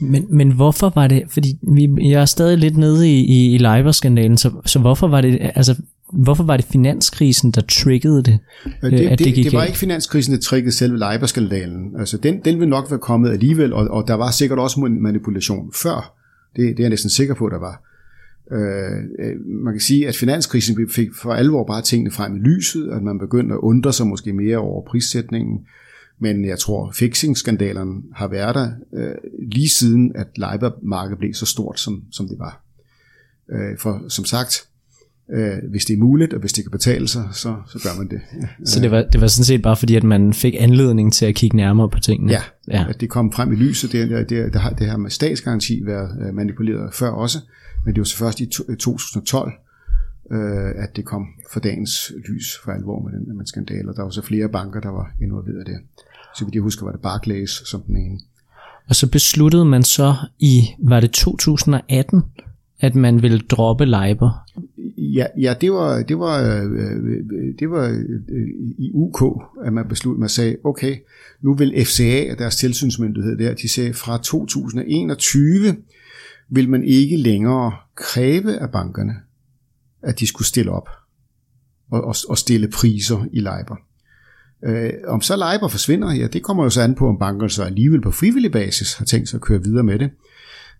[0.00, 3.58] Men, men hvorfor var det, fordi vi, jeg er stadig lidt nede i, i, i
[3.58, 5.74] Leiber-skandalen, så, så hvorfor var det, altså
[6.12, 8.38] Hvorfor var det finanskrisen, der triggede det?
[8.64, 11.96] Det, det, det, det, det var ikke finanskrisen, der triggede selve Leiber-skandalen.
[11.98, 15.72] Altså, den, den ville nok være kommet alligevel, og, og der var sikkert også manipulation
[15.82, 16.14] før.
[16.56, 17.87] Det, det er jeg næsten sikker på, der var.
[18.52, 23.02] Øh, man kan sige, at finanskrisen fik for alvor bare tingene frem i lyset, at
[23.02, 25.58] man begyndte at undre sig måske mere over prissætningen.
[26.20, 29.14] Men jeg tror, fixing-skandalerne har været der øh,
[29.52, 32.64] lige siden, at Leiber-markedet blev så stort, som, som det var.
[33.52, 34.68] Øh, for som sagt,
[35.34, 38.08] øh, hvis det er muligt, og hvis det kan betale sig, så, så gør man
[38.08, 38.20] det.
[38.64, 41.34] Så det var, det var sådan set bare fordi, at man fik anledning til at
[41.34, 42.32] kigge nærmere på tingene?
[42.32, 42.86] Ja, ja.
[42.88, 43.92] at det kom frem i lyset.
[43.92, 47.38] Det, det, det, det, har, det har med statsgaranti været øh, manipuleret før også,
[47.88, 49.52] men det var så først i 2012,
[50.32, 54.02] øh, at det kom for dagens lys for alvor med den med skandal, og der
[54.02, 55.78] var så flere banker, der var involveret der.
[56.38, 58.18] Så vidt jeg husker, var det Barclays som den ene.
[58.88, 62.22] Og så besluttede man så i, var det 2018,
[62.80, 64.30] at man ville droppe Leiber?
[64.96, 67.24] Ja, ja det var, det var, øh,
[67.58, 67.88] det var
[68.28, 68.48] øh,
[68.78, 69.22] i UK,
[69.64, 70.96] at man besluttede, man sagde, okay,
[71.40, 75.76] nu vil FCA og deres tilsynsmyndighed der, de sagde, fra 2021
[76.50, 79.14] vil man ikke længere kræve af bankerne,
[80.02, 80.88] at de skulle stille op
[81.90, 83.76] og, og, og stille priser i Leiber.
[84.64, 87.64] Øh, om så Leiber forsvinder, ja, det kommer jo så an på, om bankerne så
[87.64, 90.10] alligevel på frivillig basis har tænkt sig at køre videre med det.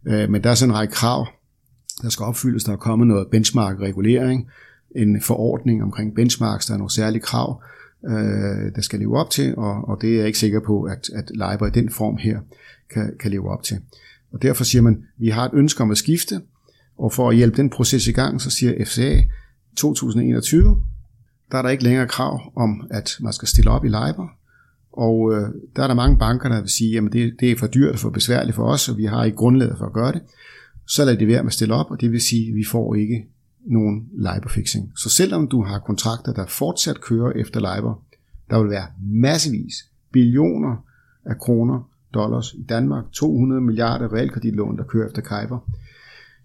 [0.06, 1.26] Øh, men der er sådan en række krav,
[2.02, 2.64] der skal opfyldes.
[2.64, 4.48] Der er kommet noget benchmark-regulering,
[4.96, 7.62] en forordning omkring benchmarks, der er nogle særlige krav,
[8.06, 11.10] øh, der skal leve op til, og, og det er jeg ikke sikker på, at,
[11.14, 12.40] at Leiber i den form her
[12.90, 13.80] kan, kan leve op til.
[14.32, 16.40] Og derfor siger man, vi har et ønske om at skifte,
[16.98, 19.20] og for at hjælpe den proces i gang, så siger FCA
[19.76, 20.82] 2021,
[21.52, 24.28] der er der ikke længere krav om, at man skal stille op i Leiber,
[24.92, 27.66] og øh, der er der mange banker, der vil sige, at det, det er for
[27.66, 30.20] dyrt og for besværligt for os, og vi har ikke grundlaget for at gøre det
[30.88, 32.94] så lader det være med at stille op, og det vil sige, at vi får
[32.94, 33.26] ikke
[33.66, 34.92] nogen Leiber-fixing.
[34.96, 38.02] Så selvom du har kontrakter, der fortsat kører efter Leiber,
[38.50, 39.74] der vil være massevis,
[40.12, 40.84] billioner
[41.24, 45.70] af kroner, dollars i Danmark, 200 milliarder realkreditlån, der kører efter Kuiper.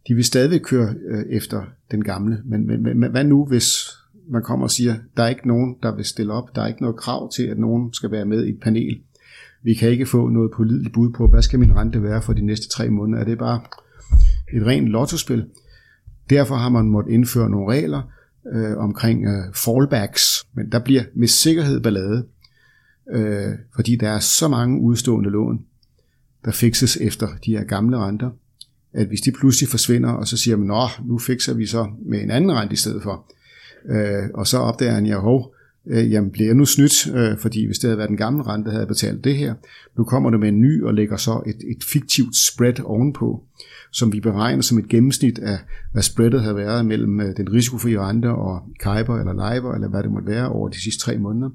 [0.07, 2.41] De vil stadig køre øh, efter den gamle.
[2.45, 3.89] Men, men, men hvad nu, hvis
[4.29, 6.81] man kommer og siger, der er ikke nogen, der vil stille op, der er ikke
[6.81, 8.99] noget krav til, at nogen skal være med i et panel.
[9.63, 12.45] Vi kan ikke få noget pålideligt bud på, hvad skal min rente være for de
[12.45, 13.21] næste tre måneder.
[13.21, 13.61] Er det bare
[14.53, 15.45] et rent lottospil.
[16.29, 18.01] Derfor har man måttet indføre nogle regler
[18.53, 22.25] øh, omkring øh, fallbacks, men der bliver med sikkerhed ballade,
[23.11, 25.65] øh, fordi der er så mange udstående lån,
[26.45, 28.29] der fikses efter de her gamle renter,
[28.93, 32.21] at hvis de pludselig forsvinder, og så siger man, nå, nu fikser vi så med
[32.21, 33.31] en anden rente i stedet for,
[33.89, 35.53] øh, og så opdager han, ja, hov,
[35.87, 38.69] øh, jamen bliver jeg nu snydt, øh, fordi hvis det havde været den gamle rente,
[38.69, 39.53] havde havde betalt det her,
[39.97, 43.43] nu kommer du med en ny og lægger så et, et fiktivt spread ovenpå
[43.93, 45.57] som vi beregner som et gennemsnit af,
[45.91, 50.03] hvad spreadet har været mellem øh, den risikofri rente og Kuiper eller Leiber, eller hvad
[50.03, 51.49] det måtte være over de sidste tre måneder,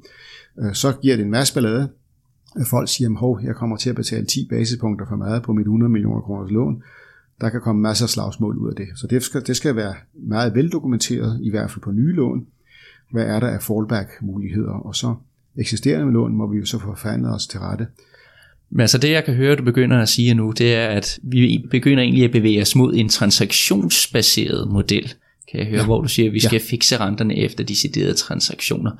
[0.59, 1.88] øh, så giver det en masse ballade.
[2.59, 5.64] Øh, folk siger, hov, jeg kommer til at betale 10 basispunkter for meget på mit
[5.64, 6.83] 100 millioner kroners lån.
[7.40, 8.88] Der kan komme masser af slagsmål ud af det.
[8.94, 12.46] Så det skal, det skal være meget veldokumenteret, i hvert fald på nye lån.
[13.12, 14.72] Hvad er der af fallback-muligheder?
[14.72, 15.14] Og så
[15.57, 17.87] eksisterende lån må vi jo så forfandle os til rette
[18.71, 21.65] men altså det jeg kan høre, du begynder at sige nu, det er, at vi
[21.71, 25.15] begynder egentlig at bevæge os mod en transaktionsbaseret model.
[25.51, 25.85] Kan jeg høre, ja.
[25.85, 26.71] hvor du siger, at vi skal ja.
[26.71, 28.91] fikse renterne efter deciderede transaktioner.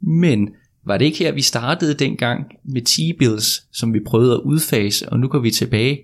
[0.00, 0.48] Men
[0.86, 5.20] var det ikke her, vi startede dengang med T-bills, som vi prøvede at udfase, og
[5.20, 6.00] nu går vi tilbage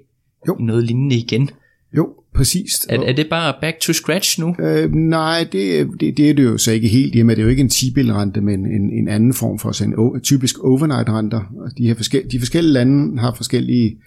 [0.48, 0.56] jo.
[0.60, 1.50] i noget lignende igen?
[1.96, 2.86] Jo, præcis.
[2.88, 4.56] Er, er det bare back to scratch nu?
[4.60, 7.14] Øh, nej, det, det, det er det jo så ikke helt.
[7.14, 10.58] Jamen, det er jo ikke en T-bill-rente, men en, en anden form for en typisk
[10.58, 11.70] overnight-renter.
[11.78, 13.98] De, her forskellige, de forskellige lande har forskellige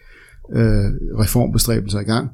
[0.56, 0.86] øh,
[1.20, 2.30] reformbestræbelser i gang.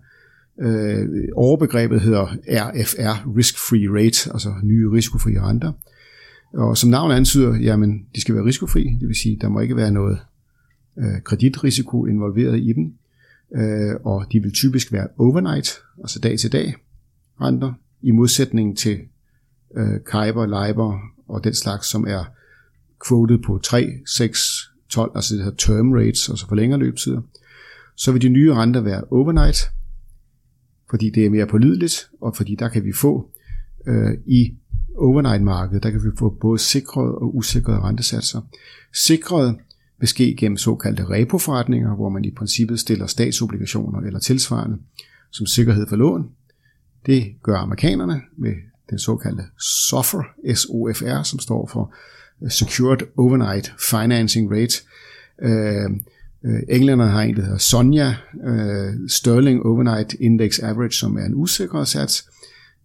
[0.62, 5.72] Øh, overbegrebet hedder RFR, Risk-Free Rate, altså nye risikofri renter.
[6.54, 9.76] Og som navnet antyder, jamen, de skal være risikofri, det vil sige, der må ikke
[9.76, 10.20] være noget
[11.00, 12.94] øh, kreditrisiko involveret i dem
[13.56, 16.76] øh, og de vil typisk være overnight, altså dag til dag
[17.42, 19.00] renter, i modsætning til
[19.76, 22.24] øh, Kyber, Leiber og den slags, som er
[23.08, 27.22] quoted på 3, 6, 12, altså det her term rates, altså for længere løbetider.
[27.96, 29.58] Så vil de nye renter være overnight,
[30.90, 33.30] fordi det er mere pålideligt, og fordi der kan vi få
[33.88, 34.54] øh, i
[34.98, 38.42] overnight-markedet, der kan vi få både sikrede og usikrede rentesatser.
[38.94, 39.58] Sikrede
[40.04, 44.78] vil ske gennem såkaldte repoforretninger, hvor man i princippet stiller statsobligationer eller tilsvarende
[45.32, 46.30] som sikkerhed for lån.
[47.06, 48.52] Det gør amerikanerne med
[48.90, 51.94] den såkaldte SOFR, SOFR, som står for
[52.44, 54.76] øh, Secured Overnight Financing Rate.
[55.42, 55.90] Øh,
[56.46, 61.36] øh, englænderne har en, der hedder Sonja, øh, Sterling Overnight Index Average, som er en
[61.36, 62.30] usikker sats.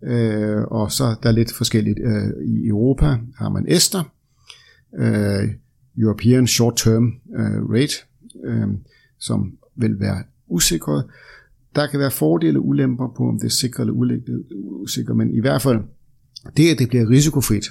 [0.03, 1.99] Øh, og så der er lidt forskelligt.
[2.03, 4.03] Øh, I Europa har man Ester,
[4.99, 5.49] øh,
[5.99, 7.95] European Short Term øh, Rate,
[8.45, 8.69] øh,
[9.19, 11.05] som vil være usikret.
[11.75, 13.95] Der kan være fordele og ulemper på, om det er sikret eller
[14.61, 15.81] usikret, men i hvert fald
[16.57, 17.65] det, at det bliver risikofrit,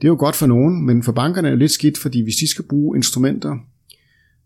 [0.00, 2.36] det er jo godt for nogen, men for bankerne er det lidt skidt, fordi hvis
[2.36, 3.58] de skal bruge instrumenter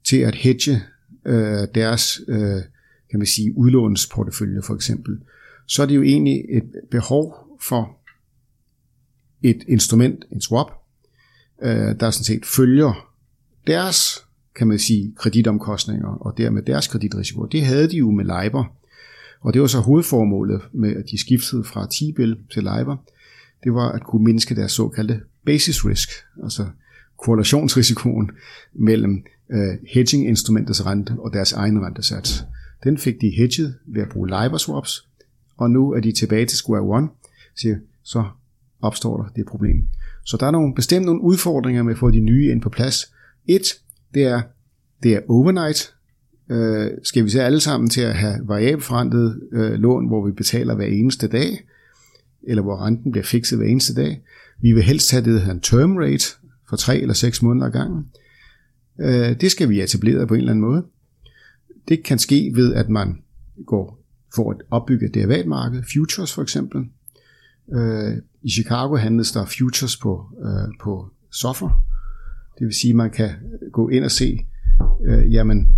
[0.04, 0.82] til at hedge
[1.26, 2.62] øh, deres øh,
[3.10, 5.18] kan man sige, udlånsportefølje for eksempel,
[5.66, 7.96] så er det jo egentlig et behov for
[9.42, 10.72] et instrument, en swap,
[11.62, 13.08] øh, der sådan set følger
[13.66, 14.24] deres,
[14.56, 17.44] kan man sige, kreditomkostninger og dermed deres kreditrisiko.
[17.44, 18.64] Det havde de jo med Leiber,
[19.40, 22.96] og det var så hovedformålet med, at de skiftede fra T-bill til Leiber.
[23.64, 26.08] det var at kunne mindske deres såkaldte basis risk,
[26.42, 26.66] altså
[27.18, 28.30] korrelationsrisikoen
[28.72, 32.44] mellem øh, hedging-instrumentets rente og deres egen rentesats.
[32.84, 35.08] Den fik de hedget ved at bruge LIBOR swaps,
[35.56, 37.08] og nu er de tilbage til square one,
[37.56, 38.24] så, så
[38.80, 39.88] opstår der det problem.
[40.28, 43.12] Så der er nogle, bestemt nogle udfordringer med at få de nye ind på plads.
[43.46, 43.80] Et,
[44.14, 44.42] det er,
[45.02, 45.94] det er overnight.
[46.50, 50.74] Øh, skal vi se alle sammen til at have variabelforrentet øh, lån, hvor vi betaler
[50.74, 51.64] hver eneste dag,
[52.42, 54.22] eller hvor renten bliver fikset hver eneste dag.
[54.60, 56.24] Vi vil helst have det, der hedder en term rate,
[56.68, 58.06] for tre eller seks måneder ad gangen.
[59.00, 60.84] Øh, det skal vi etablere på en eller anden måde.
[61.88, 63.22] Det kan ske ved, at man
[63.66, 66.84] går for at opbygge et derivatmarked, futures for eksempel.
[67.74, 71.80] Øh, I Chicago handles der futures på, øh, på software.
[72.58, 73.30] Det vil sige, at man kan
[73.72, 74.46] gå ind og se,
[75.06, 75.68] øh, jamen,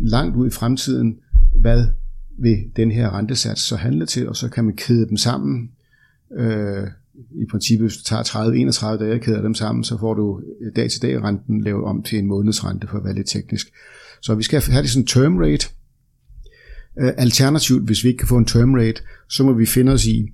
[0.00, 1.18] langt ud i fremtiden,
[1.54, 1.86] hvad
[2.38, 5.70] vil den her rentesats så handle til, og så kan man kæde dem sammen.
[6.38, 6.86] Øh,
[7.30, 10.72] I princippet, hvis du tager 30-31 dage og kæder dem sammen, så får du øh,
[10.76, 13.68] dag til dag renten lavet om til en månedsrente for at være lidt teknisk.
[14.22, 15.68] Så vi skal have det sådan en term rate,
[17.00, 20.06] Øh, alternativt, hvis vi ikke kan få en term rate, så må vi finde os
[20.06, 20.28] i,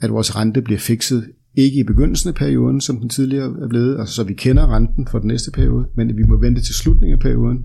[0.00, 3.98] at vores rente bliver fikset ikke i begyndelsen af perioden, som den tidligere er blevet,
[3.98, 7.18] altså så vi kender renten for den næste periode, men vi må vente til slutningen
[7.18, 7.64] af perioden.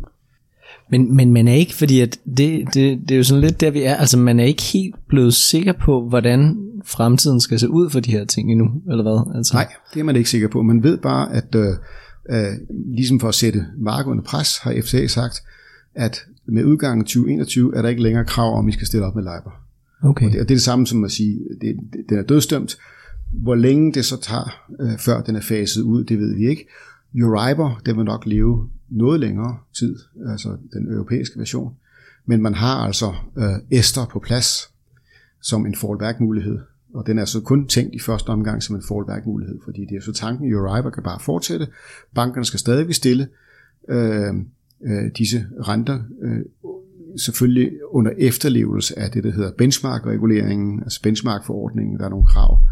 [0.91, 3.71] Men, men man er ikke, fordi at det, det, det er jo sådan lidt der
[3.71, 7.89] vi er, altså man er ikke helt blevet sikker på, hvordan fremtiden skal se ud
[7.89, 9.37] for de her ting endnu, eller hvad?
[9.37, 9.53] Altså.
[9.53, 10.61] Nej, det er man ikke sikker på.
[10.61, 11.67] Man ved bare, at øh,
[12.29, 12.53] øh,
[12.95, 15.43] ligesom for at sætte markedet under pres, har FCA sagt,
[15.95, 16.17] at
[16.47, 19.23] med udgangen 2021 er der ikke længere krav om, at I skal stille op med
[19.23, 19.64] LIBOR.
[20.03, 20.25] Okay.
[20.25, 22.77] Og det, og det er det samme som at sige, det, det, den er dødstømt.
[23.31, 26.67] Hvor længe det så tager, øh, før den er faset ud, det ved vi ikke.
[27.15, 31.75] Euribor, den vil nok leve noget længere tid, altså den europæiske version.
[32.25, 34.69] Men man har altså øh, Ester på plads
[35.41, 36.59] som en fallback-mulighed.
[36.93, 40.01] Og den er så kun tænkt i første omgang som en fallback-mulighed, fordi det er
[40.01, 41.67] så tanken, Euribor kan bare fortsætte.
[42.15, 43.27] Bankerne skal stadig stille.
[43.89, 44.33] Øh,
[44.85, 46.39] øh, disse renter, øh,
[47.17, 52.67] selvfølgelig under efterlevelse af det, der hedder benchmark-reguleringen, altså benchmark-forordningen, der er nogle krav,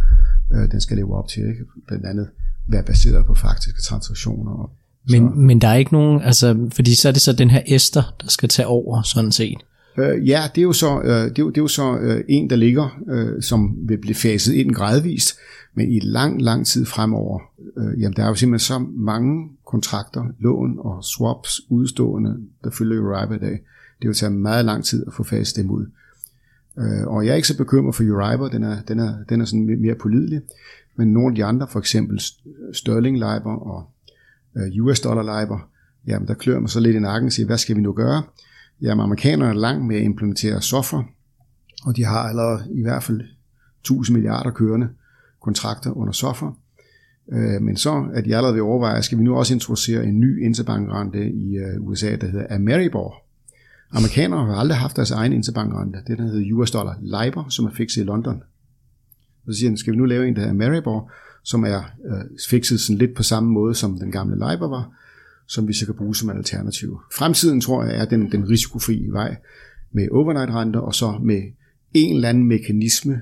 [0.53, 1.65] øh, den skal leve op til, ikke?
[1.87, 2.27] blandt andet
[2.67, 4.71] være baseret på faktiske transaktioner.
[5.09, 8.15] Men, men der er ikke nogen, altså, fordi så er det så den her Ester,
[8.21, 9.57] der skal tage over, sådan set.
[9.97, 12.23] Øh, ja, det er jo så, øh, det er jo, det er jo så øh,
[12.29, 15.37] en, der ligger, øh, som vil blive faset ind gradvist,
[15.73, 17.39] men i lang, lang tid fremover,
[17.77, 22.97] øh, jamen der er jo simpelthen så mange kontrakter, lån og swaps udstående, der følger
[22.97, 23.59] Euribor i dag.
[24.01, 25.85] Det vil tage meget lang tid at få faset dem ud.
[26.79, 29.45] Øh, og jeg er ikke så bekymret for Euribor, den er, den er, den er
[29.45, 30.41] sådan mere pålidelig,
[30.95, 32.19] men nogle af de andre, for eksempel
[32.73, 33.89] Sterling LIBOR og
[34.57, 35.67] øh, US dollar LIBOR,
[36.07, 38.23] jamen der klør mig så lidt i nakken og siger, hvad skal vi nu gøre?
[38.83, 41.05] Jamen amerikanerne er langt med at implementere software,
[41.85, 43.21] og de har allerede i hvert fald
[43.81, 44.89] 1000 milliarder kørende
[45.41, 46.53] kontrakter under software.
[47.31, 50.19] Øh, men så er de allerede ved at overveje, skal vi nu også introducere en
[50.19, 53.15] ny interbankrente i øh, USA, der hedder Ameribor.
[53.91, 55.99] Amerikanere har aldrig haft deres egen interbankrente.
[56.07, 58.43] Det der hedder US dollar LIBOR, som er fikset i London.
[59.47, 61.11] Og så siger han, skal vi nu lave en, der hedder Ameribor,
[61.43, 64.91] som er øh, fikset sådan lidt på samme måde, som den gamle LIBOR var,
[65.47, 66.99] som vi så kan bruge som alternativ.
[67.15, 69.35] Fremtiden, tror jeg, er den, den risikofri vej
[69.91, 71.41] med overnight-renter, og så med
[71.93, 73.21] en eller anden mekanisme,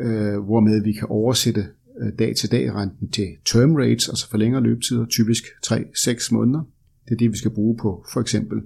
[0.00, 1.66] øh, hvormed vi kan oversætte
[2.00, 6.62] øh, dag-til-dag-renten til term rates, altså for længere løbetider, typisk 3-6 måneder.
[7.04, 8.58] Det er det, vi skal bruge på for eksempel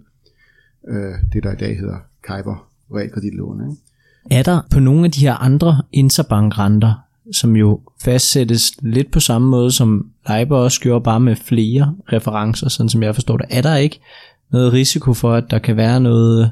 [0.89, 3.71] øh, det, der i dag hedder Kyber realkreditlån.
[3.71, 3.83] Ikke?
[4.31, 9.49] Er der på nogle af de her andre interbankrenter som jo fastsættes lidt på samme
[9.49, 13.47] måde, som Leiber også gjorde, bare med flere referencer, sådan som jeg forstår det.
[13.51, 14.01] Er der ikke
[14.53, 16.51] noget risiko for, at der kan være noget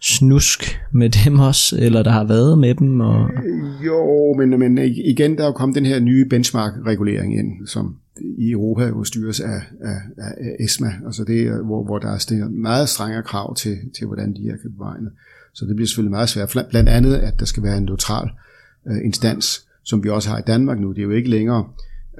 [0.00, 3.00] snusk med dem også, eller der har været med dem?
[3.00, 3.20] Og...
[3.20, 7.96] Øh, jo, men, men igen, der er jo kommet den her nye benchmark-regulering ind, som
[8.38, 12.52] i Europa jo styres af, af, af ESMA, altså det, hvor, hvor der er stillet
[12.52, 15.10] meget strenge krav til, til, hvordan de her kan beregne.
[15.54, 16.56] Så det bliver selvfølgelig meget svært.
[16.70, 18.30] Blandt andet, at der skal være en neutral
[18.86, 20.88] øh, instans, som vi også har i Danmark nu.
[20.88, 21.68] Det er jo ikke længere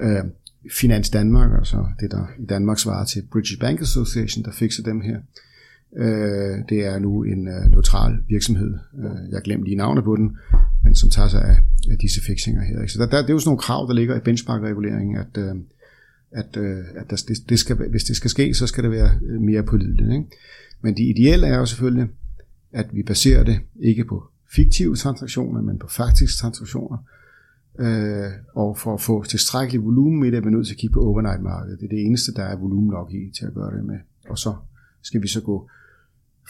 [0.01, 0.23] øh,
[0.71, 5.01] Finans Danmark, altså det der i Danmark svarer til British Bank Association, der fikser dem
[5.01, 5.17] her.
[5.97, 8.73] Øh, det er nu en øh, neutral virksomhed.
[8.99, 10.37] Øh, jeg glemte lige navnet på den,
[10.83, 11.57] men som tager sig af,
[11.91, 12.81] af disse fixinger her.
[12.81, 12.93] Ikke?
[12.93, 15.55] Så der, der, det er jo sådan nogle krav, der ligger i benchmark-reguleringen, at, øh,
[16.31, 19.11] at, øh, at der, det, det skal, hvis det skal ske, så skal det være
[19.25, 20.11] øh, mere pålideligt.
[20.11, 20.25] Ikke?
[20.81, 22.07] Men det ideelle er jo selvfølgelig,
[22.73, 24.23] at vi baserer det ikke på
[24.55, 26.97] fiktive transaktioner, men på faktiske transaktioner.
[27.79, 30.93] Øh, og for at få tilstrækkelig volumen i det, er vi nødt til at kigge
[30.93, 31.79] på overnight-markedet.
[31.79, 33.99] Det er det eneste, der er volumen nok i til at gøre det med.
[34.29, 34.55] Og så
[35.01, 35.69] skal vi så gå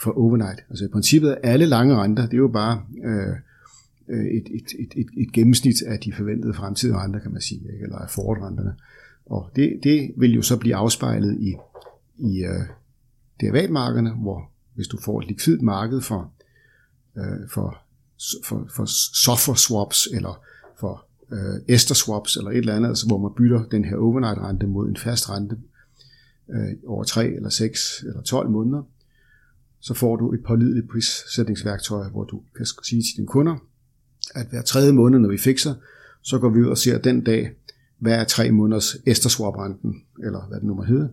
[0.02, 0.64] for overnight.
[0.70, 3.34] Altså i princippet er alle lange renter, det er jo bare øh,
[4.08, 7.60] øh et, et, et, et, et gennemsnit af de forventede fremtidige renter, kan man sige,
[7.60, 7.82] ikke?
[7.82, 8.74] eller af forward-renterne.
[9.26, 11.56] Og det, det vil jo så blive afspejlet i,
[12.18, 12.66] i øh,
[13.40, 16.32] derivatmarkederne, hvor hvis du får et likvidt marked for,
[17.16, 17.78] øh, for,
[18.44, 18.84] for, for
[19.24, 20.42] software swaps, eller
[20.80, 24.38] for øh, ester swaps, eller et eller andet, altså hvor man bytter den her overnight
[24.38, 25.56] rente mod en fast rente
[26.50, 28.82] øh, over 3 eller 6 eller 12 måneder,
[29.80, 33.56] så får du et pålideligt prissætningsværktøj, hvor du kan sige til dine kunder,
[34.34, 35.74] at hver tredje måned, når vi fikser,
[36.22, 37.52] så går vi ud og ser den dag,
[37.98, 41.12] hvad er tre måneders ester swap renten, eller hvad den nu må hedde,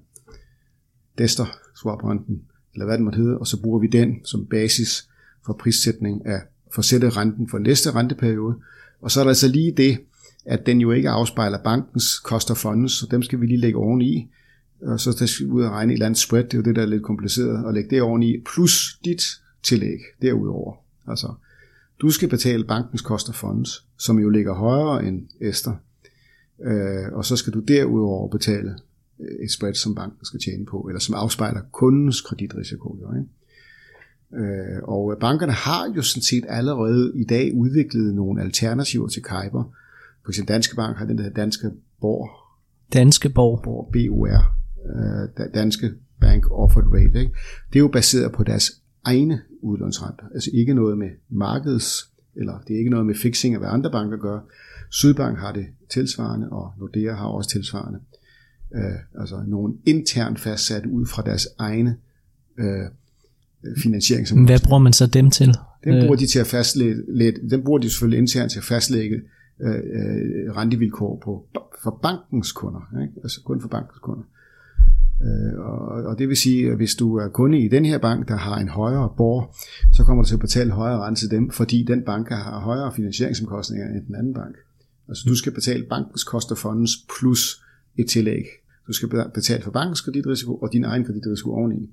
[1.18, 1.45] Dester
[1.76, 2.41] swap renten,
[2.74, 5.09] eller hvad den må hedde, og så bruger vi den som basis
[5.45, 6.41] for prissætning af
[6.72, 8.55] for sætte renten for næste renteperiode.
[9.03, 9.97] Og så er der altså lige det,
[10.45, 14.29] at den jo ikke afspejler bankens koster funds, så dem skal vi lige lægge oveni.
[14.81, 16.75] Og så skal vi ud og regne et eller andet spread, det er jo det,
[16.75, 19.23] der er lidt kompliceret, at lægge det oveni, plus dit
[19.63, 20.75] tillæg derudover.
[21.07, 21.33] Altså,
[22.01, 25.75] du skal betale bankens koster funds, som jo ligger højere end Ester.
[26.63, 28.75] Øh, og så skal du derudover betale
[29.19, 32.97] øh, et spread, som banken skal tjene på, eller som afspejler kundens kreditrisiko.
[33.01, 33.29] Jo, ikke?
[34.36, 39.63] Øh, og bankerne har jo sådan set allerede i dag udviklet nogle alternativer til Kuiper.
[40.23, 41.71] For eksempel Danske Bank har den der Danske
[42.01, 42.29] Borg.
[42.93, 43.61] Danske Borg.
[43.63, 44.55] Borg BOR.
[44.95, 47.19] Øh, Danske Bank Offered Rate.
[47.19, 47.34] Ikke?
[47.67, 48.71] Det er jo baseret på deres
[49.03, 50.23] egne udlånsrenter.
[50.34, 53.91] Altså ikke noget med markeds, eller det er ikke noget med fixing af, hvad andre
[53.91, 54.39] banker gør.
[54.89, 57.99] Sydbank har det tilsvarende, og Nordea har også tilsvarende
[58.75, 61.97] øh, altså nogle internt fastsat ud fra deres egne
[62.57, 62.86] øh,
[63.78, 64.28] finansiering.
[64.28, 65.53] Som Hvad bruger man så dem til?
[65.84, 69.22] Den bruger de til at fastlægge, den bruger de selvfølgelig internt til at fastlægge
[69.61, 71.45] øh, øh, rentevilkår på,
[71.84, 73.14] for bankens kunder, ikke?
[73.24, 74.24] altså kun for bankens kunder.
[75.24, 78.28] Øh, og, og det vil sige, at hvis du er kunde i den her bank,
[78.28, 79.55] der har en højere borg,
[79.93, 82.93] så kommer du til at betale højere rente til dem, fordi den bank har højere
[82.95, 84.55] finansieringsomkostninger end den anden bank.
[85.09, 87.64] Altså du skal betale bankens koster fonds plus
[87.97, 88.45] et tillæg
[88.88, 91.89] du skal betale for bankens kreditrisiko og din egen kreditrisiko oveni.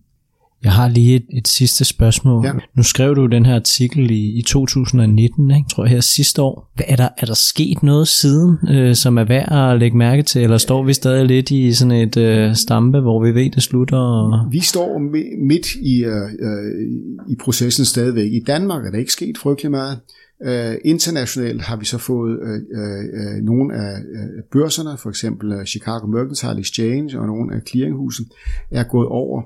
[0.65, 2.47] Jeg har lige et, et sidste spørgsmål.
[2.47, 2.53] Ja.
[2.77, 5.69] Nu skrev du den her artikel i, i 2019, ikke?
[5.71, 6.71] tror jeg her sidste år.
[6.75, 10.23] Hvad er der, er der sket noget siden, øh, som er værd at lægge mærke
[10.23, 13.63] til, eller står vi stadig lidt i sådan et øh, stampe, hvor vi ved, det
[13.63, 13.99] slutter?
[13.99, 14.53] Og...
[14.53, 14.99] Vi står
[15.47, 18.33] midt i, øh, øh, i processen stadigvæk.
[18.33, 19.99] I Danmark er der ikke sket frygtelig meget.
[20.47, 25.65] Uh, internationalt har vi så fået uh, uh, nogle af uh, børserne, for eksempel uh,
[25.65, 28.27] Chicago Mercantile Exchange og nogle af clearinghusen,
[28.71, 29.43] er gået over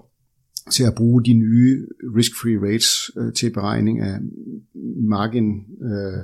[0.71, 1.87] til at bruge de nye
[2.17, 4.19] risk-free rates øh, til beregning af
[5.09, 6.19] margin øh,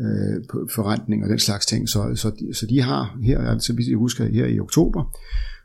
[0.00, 1.88] øh, forrentning og den slags ting.
[1.88, 5.18] Så, så, de, så de har her, altså vi husker her i oktober,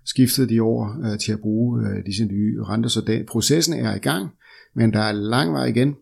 [0.06, 3.96] skiftet de over øh, til at bruge øh, disse nye renter, så da, processen er
[3.96, 4.30] i gang,
[4.76, 5.96] men der er lang vej igen,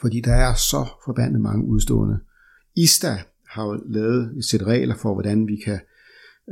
[0.00, 2.18] fordi der er så forbandet mange udstående.
[2.76, 3.16] ISTA
[3.48, 5.80] har jo lavet et sæt regler for, hvordan vi kan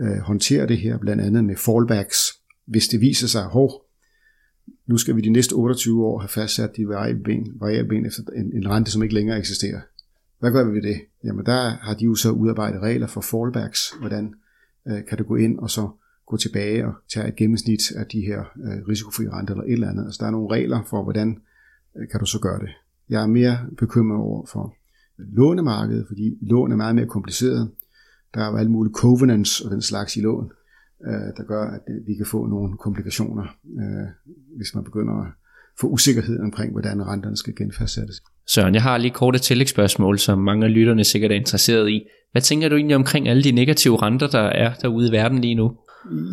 [0.01, 2.17] øh, håndtere det her, blandt andet med fallbacks,
[2.67, 3.71] hvis det viser sig, hov,
[4.87, 8.71] nu skal vi de næste 28 år have fastsat de variable ben efter en, en
[8.71, 9.81] rente, som ikke længere eksisterer.
[10.39, 11.01] Hvad gør vi ved det?
[11.25, 14.35] Jamen der har de jo så udarbejdet regler for fallbacks, hvordan
[14.89, 15.89] øh, kan du gå ind og så
[16.27, 19.89] gå tilbage og tage et gennemsnit af de her øh, risikofri renter eller et eller
[19.89, 20.05] andet.
[20.05, 21.39] Altså der er nogle regler for, hvordan
[21.97, 22.69] øh, kan du så gøre det.
[23.09, 24.75] Jeg er mere bekymret over for
[25.19, 27.71] lånemarkedet, fordi lån er meget mere kompliceret.
[28.35, 30.53] Der er jo alle mulige covenants og den slags i lån,
[31.07, 33.43] øh, der gør, at vi kan få nogle komplikationer,
[33.81, 34.07] øh,
[34.57, 35.29] hvis man begynder at
[35.81, 38.23] få usikkerhed omkring, hvordan renterne skal genfastsættes.
[38.47, 42.07] Søren, jeg har lige korte tillægsspørgsmål, som mange af lytterne sikkert er interesseret i.
[42.33, 45.55] Hvad tænker du egentlig omkring alle de negative renter, der er derude i verden lige
[45.55, 45.73] nu?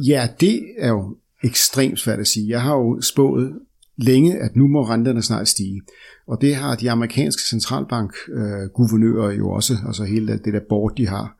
[0.07, 2.49] Ja, det er jo ekstremt svært at sige.
[2.49, 3.53] Jeg har jo spået
[3.97, 5.81] længe, at nu må renterne snart stige.
[6.27, 11.37] Og det har de amerikanske centralbank-guvernører jo også, altså hele det der board, de har.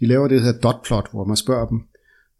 [0.00, 1.80] De laver det, der hedder dot plot, hvor man spørger dem,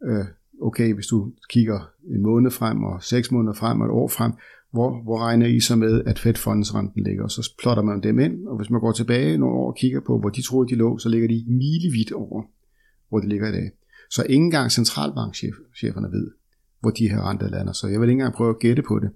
[0.07, 0.25] øh,
[0.63, 4.33] okay, hvis du kigger en måned frem, og seks måneder frem, og et år frem,
[4.73, 7.25] hvor, hvor regner I så med, at Fed Funds renten ligger?
[7.25, 10.01] Og så plotter man dem ind, og hvis man går tilbage nogle år og kigger
[10.01, 12.43] på, hvor de troede, de lå, så ligger de milevidt over,
[13.09, 13.71] hvor de ligger i dag.
[14.11, 16.31] Så ikke engang centralbankcheferne ved,
[16.81, 17.73] hvor de her renter lander.
[17.73, 19.11] Så jeg vil ikke engang prøve at gætte på det.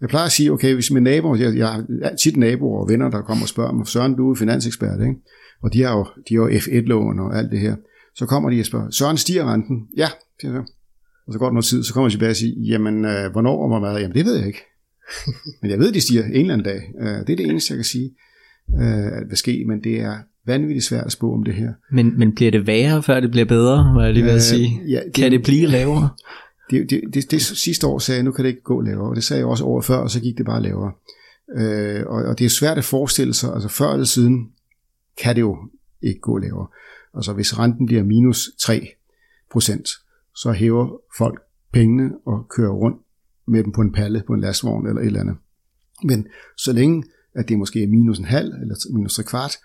[0.00, 1.84] Jeg plejer at sige, okay, hvis min nabo, jeg, jeg har
[2.22, 5.14] tit naboer og venner, der kommer og spørger mig, Søren, du er finansekspert, ikke?
[5.62, 7.76] og de har jo, de har jo F1-lån og alt det her.
[8.18, 9.86] Så kommer de og spørger, Søren, stiger renten?
[9.96, 10.08] Ja,
[10.40, 10.62] siger jeg.
[11.26, 13.62] Og så går der noget tid, så kommer de tilbage og siger, jamen, øh, hvornår
[13.62, 14.00] og meget?
[14.00, 14.62] Jamen, det ved jeg ikke.
[15.62, 16.80] men jeg ved, de stiger en eller anden dag.
[17.00, 18.10] Øh, det er det eneste, jeg kan sige,
[18.80, 20.16] øh, at vil ske, men det er
[20.46, 21.72] vanvittigt svært at spå om det her.
[21.92, 24.80] Men, men bliver det værre, før det bliver bedre, var jeg lige ved at sige?
[24.84, 26.08] Øh, ja, det, kan det blive lavere?
[26.70, 29.14] Det, det, det, det, sidste år sagde jeg, nu kan det ikke gå lavere.
[29.14, 30.92] Det sagde jeg også året før, og så gik det bare lavere.
[31.58, 34.48] Øh, og, og det er svært at forestille sig, altså før eller siden
[35.22, 35.56] kan det jo
[36.02, 36.66] ikke gå lavere.
[37.14, 38.88] Altså hvis renten bliver minus 3
[39.50, 39.88] procent,
[40.34, 41.40] så hæver folk
[41.72, 43.02] pengene og kører rundt
[43.46, 45.36] med dem på en palle, på en lastvogn eller et eller andet.
[46.04, 47.04] Men så længe,
[47.34, 49.56] at det måske er minus en halv eller minus tre kvart,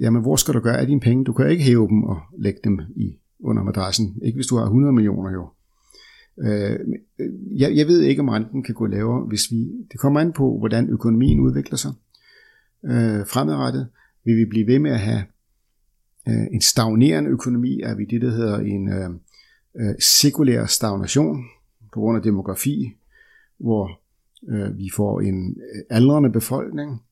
[0.00, 1.24] jamen hvor skal du gøre af dine penge?
[1.24, 4.18] Du kan ikke hæve dem og lægge dem i under madrassen.
[4.22, 5.48] Ikke hvis du har 100 millioner jo.
[6.38, 6.78] Øh,
[7.20, 9.70] øh, jeg, jeg ved ikke, om renten kan gå lavere, hvis vi...
[9.92, 11.92] Det kommer an på, hvordan økonomien udvikler sig
[12.84, 13.88] øh, fremadrettet.
[14.24, 15.24] Vil vi blive ved med at have
[16.28, 17.80] øh, en stagnerende økonomi?
[17.80, 19.10] Er vi det, der hedder en øh,
[19.76, 21.44] øh sekulær stagnation
[21.92, 22.96] på grund af demografi,
[23.58, 24.00] hvor
[24.48, 27.02] øh, vi får en øh, aldrende befolkning,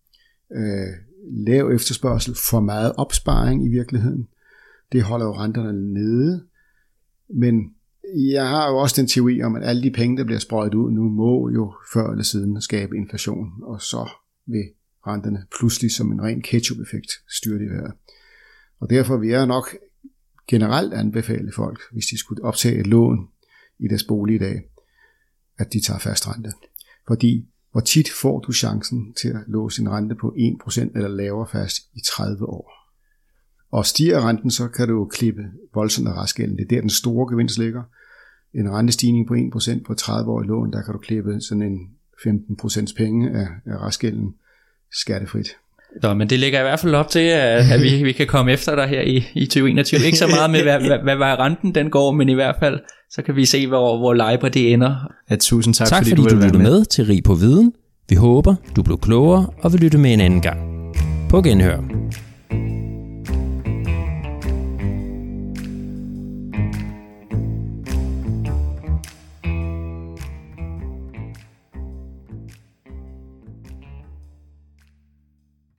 [0.53, 0.89] øh,
[1.31, 4.29] lav efterspørgsel, for meget opsparing i virkeligheden.
[4.93, 6.45] Det holder jo renterne nede,
[7.29, 7.75] men
[8.15, 10.93] jeg har jo også den teori om, at alle de penge, der bliver sprøjtet ud
[10.93, 14.09] nu, må jo før eller siden skabe inflation, og så
[14.47, 14.65] vil
[15.07, 17.91] renterne pludselig som en ren ketchup-effekt styre det her.
[18.81, 19.77] Og derfor vil jeg nok
[20.49, 23.29] generelt anbefale folk, hvis de skulle optage et lån
[23.79, 24.63] i deres bolig i dag,
[25.59, 26.53] at de tager fast rente.
[27.07, 30.35] Fordi hvor tit får du chancen til at låse en rente på
[30.67, 32.73] 1% eller lavere fast i 30 år?
[33.71, 35.43] Og stiger renten, så kan du klippe
[35.75, 36.57] voldsomt af restgælden.
[36.57, 37.83] Det er der, den store gevinst ligger.
[38.55, 41.91] En rentestigning på 1% på 30 år i lån, der kan du klippe sådan en
[42.27, 44.35] 15% penge af, af restgælden
[44.93, 45.49] skattefrit.
[46.03, 48.53] Nå, men det ligger i hvert fald op til, at, at vi, vi kan komme
[48.53, 50.01] efter dig her i, i 2021.
[50.07, 52.79] Ikke så meget med, hvad, hvad, hvad, hvad renten den går, men i hvert fald,
[53.11, 55.13] så kan vi se, hvor, hvor Leiber det ender.
[55.31, 56.71] Ja, tusind tak, tak fordi, fordi du, du lyttede med.
[56.71, 57.73] med til Rig på Viden.
[58.09, 60.61] Vi håber, du blev klogere og vil lytte med en anden gang.
[61.29, 62.00] På genhør.